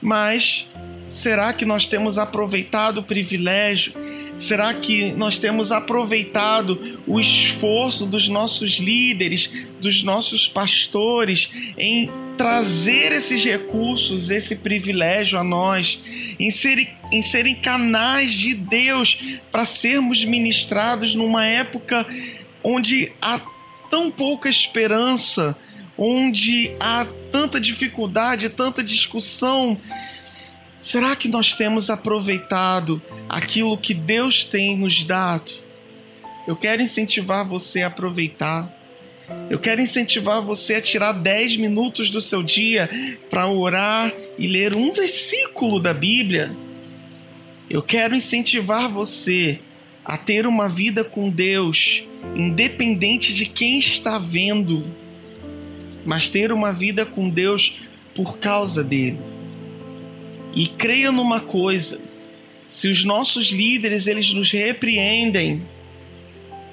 Mas 0.00 0.66
será 1.08 1.52
que 1.52 1.64
nós 1.64 1.86
temos 1.86 2.18
aproveitado 2.18 2.98
o 2.98 3.02
privilégio? 3.02 3.92
Será 4.38 4.74
que 4.74 5.12
nós 5.12 5.38
temos 5.38 5.70
aproveitado 5.70 7.00
o 7.06 7.20
esforço 7.20 8.04
dos 8.04 8.28
nossos 8.28 8.78
líderes, 8.78 9.50
dos 9.80 10.02
nossos 10.02 10.48
pastores 10.48 11.50
em 11.78 12.10
trazer 12.36 13.12
esses 13.12 13.44
recursos, 13.44 14.30
esse 14.30 14.56
privilégio 14.56 15.38
a 15.38 15.44
nós, 15.44 16.00
em, 16.38 16.50
ser, 16.50 16.88
em 17.12 17.22
serem 17.22 17.54
canais 17.54 18.34
de 18.34 18.54
Deus 18.54 19.18
para 19.50 19.64
sermos 19.64 20.24
ministrados 20.24 21.14
numa 21.14 21.46
época 21.46 22.06
onde 22.62 23.12
há 23.20 23.40
tão 23.90 24.10
pouca 24.10 24.48
esperança, 24.48 25.56
onde 25.96 26.74
há 26.80 27.06
tanta 27.30 27.60
dificuldade, 27.60 28.48
tanta 28.48 28.82
discussão. 28.82 29.78
Será 30.80 31.14
que 31.14 31.28
nós 31.28 31.54
temos 31.54 31.88
aproveitado 31.88 33.00
aquilo 33.28 33.78
que 33.78 33.94
Deus 33.94 34.44
tem 34.44 34.76
nos 34.76 35.04
dado? 35.04 35.50
Eu 36.46 36.56
quero 36.56 36.82
incentivar 36.82 37.46
você 37.46 37.82
a 37.82 37.86
aproveitar 37.86 38.83
eu 39.48 39.58
quero 39.58 39.80
incentivar 39.80 40.42
você 40.42 40.74
a 40.74 40.80
tirar 40.80 41.12
10 41.12 41.56
minutos 41.56 42.10
do 42.10 42.20
seu 42.20 42.42
dia 42.42 42.90
para 43.30 43.48
orar 43.48 44.12
e 44.38 44.46
ler 44.46 44.76
um 44.76 44.92
versículo 44.92 45.80
da 45.80 45.94
Bíblia. 45.94 46.54
Eu 47.68 47.82
quero 47.82 48.14
incentivar 48.14 48.88
você 48.88 49.58
a 50.04 50.18
ter 50.18 50.46
uma 50.46 50.68
vida 50.68 51.02
com 51.02 51.30
Deus, 51.30 52.04
independente 52.36 53.32
de 53.32 53.46
quem 53.46 53.78
está 53.78 54.18
vendo, 54.18 54.84
mas 56.04 56.28
ter 56.28 56.52
uma 56.52 56.72
vida 56.72 57.06
com 57.06 57.30
Deus 57.30 57.76
por 58.14 58.38
causa 58.38 58.84
dele. 58.84 59.18
E 60.54 60.66
creia 60.66 61.10
numa 61.10 61.40
coisa: 61.40 61.98
se 62.68 62.88
os 62.88 63.04
nossos 63.04 63.50
líderes 63.50 64.06
eles 64.06 64.32
nos 64.34 64.50
repreendem, 64.50 65.62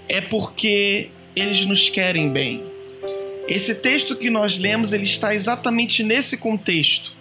é 0.09 0.19
porque 0.19 1.09
eles 1.35 1.65
nos 1.65 1.89
querem 1.89 2.29
bem. 2.29 2.63
Esse 3.47 3.75
texto 3.75 4.15
que 4.15 4.29
nós 4.29 4.57
lemos, 4.57 4.93
ele 4.93 5.05
está 5.05 5.33
exatamente 5.33 6.03
nesse 6.03 6.37
contexto. 6.37 7.11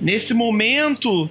Nesse 0.00 0.34
momento, 0.34 1.30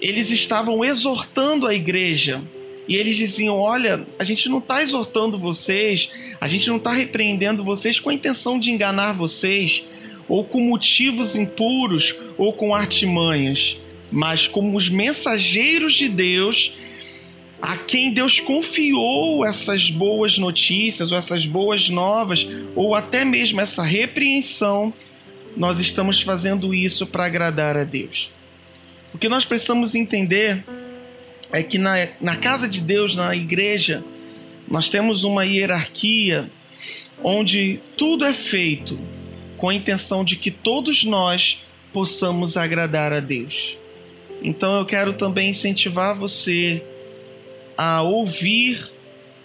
eles 0.00 0.30
estavam 0.30 0.84
exortando 0.84 1.66
a 1.66 1.74
igreja. 1.74 2.42
E 2.86 2.96
eles 2.96 3.16
diziam: 3.16 3.56
Olha, 3.56 4.06
a 4.18 4.24
gente 4.24 4.48
não 4.48 4.58
está 4.58 4.82
exortando 4.82 5.38
vocês, 5.38 6.10
a 6.40 6.48
gente 6.48 6.68
não 6.68 6.76
está 6.76 6.92
repreendendo 6.92 7.62
vocês 7.62 8.00
com 8.00 8.10
a 8.10 8.14
intenção 8.14 8.58
de 8.58 8.70
enganar 8.70 9.12
vocês, 9.12 9.84
ou 10.26 10.44
com 10.44 10.60
motivos 10.60 11.36
impuros, 11.36 12.14
ou 12.36 12.52
com 12.52 12.74
artimanhas, 12.74 13.76
mas 14.10 14.46
como 14.46 14.76
os 14.76 14.88
mensageiros 14.88 15.94
de 15.94 16.08
Deus 16.08 16.72
a 17.60 17.76
quem 17.76 18.12
Deus 18.12 18.38
confiou 18.38 19.44
essas 19.44 19.90
boas 19.90 20.38
notícias, 20.38 21.10
ou 21.10 21.18
essas 21.18 21.44
boas 21.44 21.88
novas, 21.88 22.46
ou 22.74 22.94
até 22.94 23.24
mesmo 23.24 23.60
essa 23.60 23.82
repreensão, 23.82 24.92
nós 25.56 25.80
estamos 25.80 26.22
fazendo 26.22 26.72
isso 26.72 27.06
para 27.06 27.26
agradar 27.26 27.76
a 27.76 27.84
Deus. 27.84 28.30
O 29.12 29.18
que 29.18 29.28
nós 29.28 29.44
precisamos 29.44 29.94
entender 29.94 30.64
é 31.50 31.62
que 31.62 31.78
na, 31.78 32.08
na 32.20 32.36
casa 32.36 32.68
de 32.68 32.80
Deus, 32.80 33.16
na 33.16 33.34
igreja, 33.34 34.04
nós 34.68 34.88
temos 34.88 35.24
uma 35.24 35.44
hierarquia 35.44 36.50
onde 37.22 37.80
tudo 37.96 38.24
é 38.24 38.32
feito 38.32 38.98
com 39.56 39.68
a 39.68 39.74
intenção 39.74 40.24
de 40.24 40.36
que 40.36 40.50
todos 40.50 41.02
nós 41.02 41.58
possamos 41.92 42.56
agradar 42.56 43.12
a 43.12 43.18
Deus. 43.18 43.76
Então 44.40 44.78
eu 44.78 44.86
quero 44.86 45.14
também 45.14 45.50
incentivar 45.50 46.16
você 46.16 46.82
a 47.78 48.02
ouvir 48.02 48.90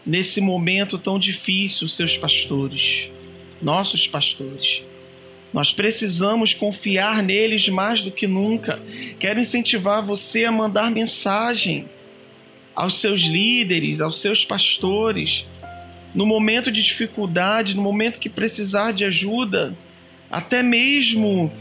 nesse 0.03 0.41
momento 0.41 0.97
tão 0.97 1.19
difícil 1.19 1.87
seus 1.87 2.17
pastores, 2.17 3.11
nossos 3.61 4.07
pastores. 4.07 4.81
Nós 5.53 5.71
precisamos 5.71 6.51
confiar 6.51 7.21
neles 7.21 7.69
mais 7.69 8.01
do 8.01 8.09
que 8.09 8.25
nunca. 8.25 8.81
Quero 9.19 9.39
incentivar 9.39 10.03
você 10.03 10.45
a 10.45 10.51
mandar 10.51 10.89
mensagem. 10.89 11.87
aos 12.75 12.99
seus 12.99 13.21
líderes, 13.21 14.01
aos 14.01 14.19
seus 14.19 14.43
pastores, 14.43 15.45
no 16.13 16.25
momento 16.25 16.71
de 16.71 16.81
dificuldade, 16.81 17.75
no 17.75 17.81
momento 17.81 18.19
que 18.19 18.29
precisar 18.29 18.93
de 18.93 19.05
ajuda, 19.05 19.77
até 20.29 20.63
mesmo 20.63 21.51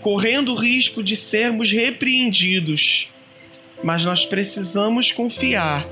correndo 0.00 0.52
o 0.52 0.54
risco 0.54 1.02
de 1.02 1.16
sermos 1.16 1.72
repreendidos. 1.72 3.08
Mas 3.82 4.04
nós 4.04 4.24
precisamos 4.24 5.10
confiar 5.10 5.86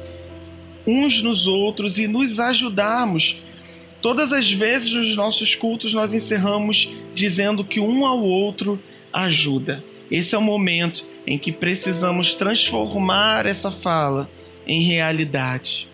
uns 0.86 1.22
nos 1.22 1.46
outros 1.46 1.98
e 1.98 2.06
nos 2.06 2.40
ajudarmos. 2.40 3.36
Todas 4.00 4.32
as 4.32 4.50
vezes 4.50 4.92
nos 4.92 5.14
nossos 5.14 5.54
cultos 5.54 5.94
nós 5.94 6.12
encerramos 6.12 6.88
dizendo 7.14 7.64
que 7.64 7.80
um 7.80 8.04
ao 8.04 8.20
outro 8.20 8.80
ajuda. 9.12 9.84
Esse 10.10 10.34
é 10.34 10.38
o 10.38 10.42
momento 10.42 11.04
em 11.26 11.38
que 11.38 11.52
precisamos 11.52 12.34
transformar 12.34 13.46
essa 13.46 13.70
fala 13.70 14.28
em 14.66 14.82
realidade 14.82 15.88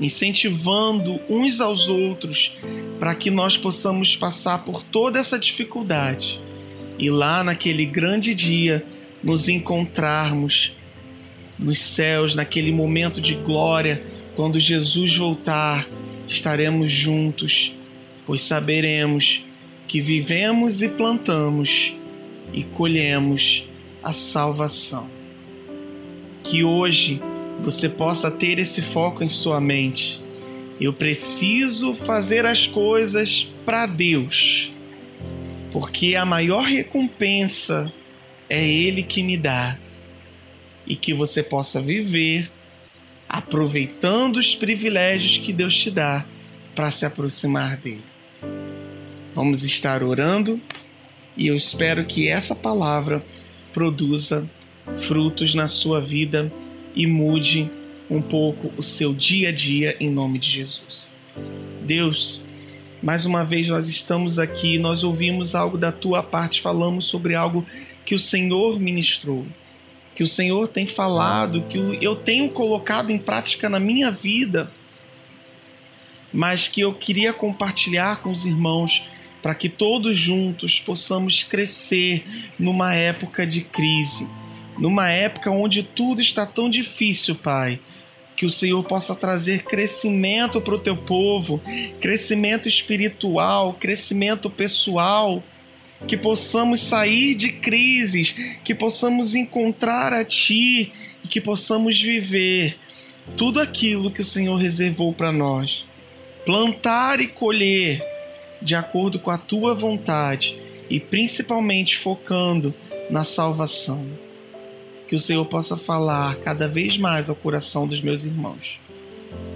incentivando 0.00 1.20
uns 1.28 1.60
aos 1.60 1.88
outros 1.88 2.56
para 2.98 3.14
que 3.14 3.30
nós 3.30 3.56
possamos 3.56 4.16
passar 4.16 4.64
por 4.64 4.82
toda 4.82 5.18
essa 5.18 5.38
dificuldade 5.38 6.40
e 6.98 7.10
lá 7.10 7.44
naquele 7.44 7.84
grande 7.84 8.34
dia 8.34 8.84
nos 9.22 9.48
encontrarmos 9.48 10.72
nos 11.60 11.80
céus, 11.82 12.34
naquele 12.34 12.72
momento 12.72 13.20
de 13.20 13.34
glória, 13.34 14.02
quando 14.34 14.58
Jesus 14.58 15.16
voltar, 15.16 15.86
estaremos 16.26 16.90
juntos, 16.90 17.74
pois 18.26 18.42
saberemos 18.42 19.44
que 19.86 20.00
vivemos 20.00 20.80
e 20.80 20.88
plantamos 20.88 21.92
e 22.52 22.64
colhemos 22.64 23.64
a 24.02 24.12
salvação. 24.12 25.08
Que 26.42 26.64
hoje 26.64 27.20
você 27.62 27.88
possa 27.88 28.30
ter 28.30 28.58
esse 28.58 28.80
foco 28.80 29.22
em 29.22 29.28
sua 29.28 29.60
mente. 29.60 30.20
Eu 30.80 30.94
preciso 30.94 31.92
fazer 31.92 32.46
as 32.46 32.66
coisas 32.66 33.46
para 33.66 33.84
Deus, 33.84 34.72
porque 35.70 36.14
a 36.16 36.24
maior 36.24 36.64
recompensa 36.64 37.92
é 38.48 38.66
Ele 38.66 39.02
que 39.02 39.22
me 39.22 39.36
dá, 39.36 39.78
e 40.90 40.96
que 40.96 41.14
você 41.14 41.40
possa 41.40 41.80
viver 41.80 42.50
aproveitando 43.28 44.38
os 44.38 44.56
privilégios 44.56 45.38
que 45.38 45.52
Deus 45.52 45.78
te 45.78 45.88
dá 45.88 46.26
para 46.74 46.90
se 46.90 47.06
aproximar 47.06 47.76
dele. 47.76 48.02
Vamos 49.32 49.62
estar 49.62 50.02
orando 50.02 50.60
e 51.36 51.46
eu 51.46 51.54
espero 51.54 52.04
que 52.04 52.26
essa 52.26 52.56
palavra 52.56 53.24
produza 53.72 54.50
frutos 54.96 55.54
na 55.54 55.68
sua 55.68 56.00
vida 56.00 56.52
e 56.92 57.06
mude 57.06 57.70
um 58.10 58.20
pouco 58.20 58.72
o 58.76 58.82
seu 58.82 59.14
dia 59.14 59.50
a 59.50 59.52
dia 59.52 59.96
em 60.00 60.10
nome 60.10 60.40
de 60.40 60.50
Jesus. 60.50 61.14
Deus, 61.82 62.42
mais 63.00 63.24
uma 63.24 63.44
vez 63.44 63.68
nós 63.68 63.86
estamos 63.86 64.40
aqui, 64.40 64.76
nós 64.76 65.04
ouvimos 65.04 65.54
algo 65.54 65.78
da 65.78 65.92
tua 65.92 66.20
parte, 66.20 66.60
falamos 66.60 67.04
sobre 67.04 67.36
algo 67.36 67.64
que 68.04 68.16
o 68.16 68.18
Senhor 68.18 68.80
ministrou, 68.80 69.46
que 70.20 70.24
o 70.24 70.28
Senhor 70.28 70.68
tem 70.68 70.84
falado, 70.84 71.62
que 71.62 71.78
eu 71.98 72.14
tenho 72.14 72.50
colocado 72.50 73.10
em 73.10 73.16
prática 73.16 73.70
na 73.70 73.80
minha 73.80 74.10
vida, 74.10 74.70
mas 76.30 76.68
que 76.68 76.82
eu 76.82 76.92
queria 76.92 77.32
compartilhar 77.32 78.20
com 78.20 78.30
os 78.30 78.44
irmãos 78.44 79.02
para 79.40 79.54
que 79.54 79.66
todos 79.66 80.18
juntos 80.18 80.78
possamos 80.78 81.42
crescer 81.42 82.52
numa 82.58 82.94
época 82.94 83.46
de 83.46 83.62
crise 83.62 84.28
numa 84.78 85.08
época 85.10 85.50
onde 85.50 85.82
tudo 85.82 86.20
está 86.20 86.44
tão 86.44 86.68
difícil, 86.68 87.34
Pai. 87.34 87.80
Que 88.36 88.44
o 88.44 88.50
Senhor 88.50 88.82
possa 88.84 89.14
trazer 89.14 89.64
crescimento 89.64 90.60
para 90.60 90.74
o 90.74 90.78
teu 90.78 90.98
povo, 90.98 91.62
crescimento 91.98 92.68
espiritual, 92.68 93.74
crescimento 93.74 94.50
pessoal, 94.50 95.42
que 96.06 96.16
possamos 96.16 96.82
sair 96.82 97.34
de 97.34 97.50
crises, 97.50 98.34
que 98.64 98.74
possamos 98.74 99.34
encontrar 99.34 100.12
a 100.12 100.24
Ti 100.24 100.92
e 101.24 101.28
que 101.28 101.40
possamos 101.40 102.00
viver 102.00 102.76
tudo 103.36 103.60
aquilo 103.60 104.10
que 104.10 104.22
o 104.22 104.24
Senhor 104.24 104.56
reservou 104.56 105.12
para 105.12 105.32
nós. 105.32 105.84
Plantar 106.44 107.20
e 107.20 107.28
colher 107.28 108.02
de 108.62 108.74
acordo 108.74 109.18
com 109.18 109.30
a 109.30 109.38
Tua 109.38 109.74
vontade 109.74 110.56
e 110.88 110.98
principalmente 110.98 111.96
focando 111.96 112.74
na 113.10 113.24
salvação 113.24 114.06
que 115.10 115.16
o 115.16 115.20
Senhor 115.20 115.44
possa 115.46 115.76
falar 115.76 116.36
cada 116.36 116.68
vez 116.68 116.96
mais 116.96 117.28
ao 117.28 117.34
coração 117.34 117.84
dos 117.84 118.00
meus 118.00 118.24
irmãos 118.24 118.78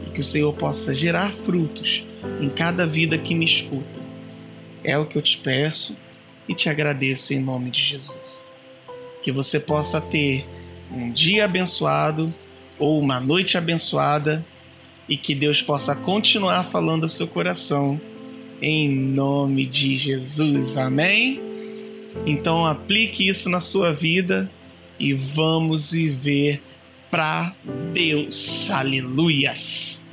e 0.05 0.11
que 0.11 0.21
o 0.21 0.25
Senhor 0.25 0.53
possa 0.53 0.93
gerar 0.93 1.31
frutos 1.31 2.05
em 2.41 2.49
cada 2.49 2.85
vida 2.85 3.17
que 3.17 3.37
me 3.37 3.45
escuta. 3.45 4.03
É 4.83 4.99
o 4.99 5.07
que 5.07 5.17
eu 5.17 5.23
te 5.23 5.39
peço 5.39 5.97
e 6.49 6.55
te 6.55 6.69
agradeço 6.69 7.33
em 7.33 7.41
nome 7.41 7.71
de 7.71 7.83
Jesus. 7.83 8.55
Que 9.23 9.33
você 9.33 9.59
possa 9.59 10.01
ter 10.01 10.47
um 10.91 11.11
dia 11.11 11.45
abençoado 11.45 12.33
ou 12.79 13.01
uma 13.01 13.19
noite 13.19 13.57
abençoada 13.57 14.45
e 15.09 15.17
que 15.17 15.35
Deus 15.35 15.63
possa 15.63 15.95
continuar 15.95 16.65
falando 16.65 17.05
ao 17.05 17.09
seu 17.09 17.27
coração 17.27 18.01
em 18.61 18.89
nome 18.89 19.67
de 19.67 19.97
Jesus. 19.97 20.77
Amém? 20.77 21.41
Então 22.27 22.65
aplique 22.65 23.27
isso 23.27 23.49
na 23.49 23.61
sua 23.61 23.93
vida 23.93 24.51
e 24.99 25.13
vamos 25.13 25.91
viver 25.91 26.63
para 27.11 27.55
Deus. 27.93 28.71
Aleluias. 28.71 30.04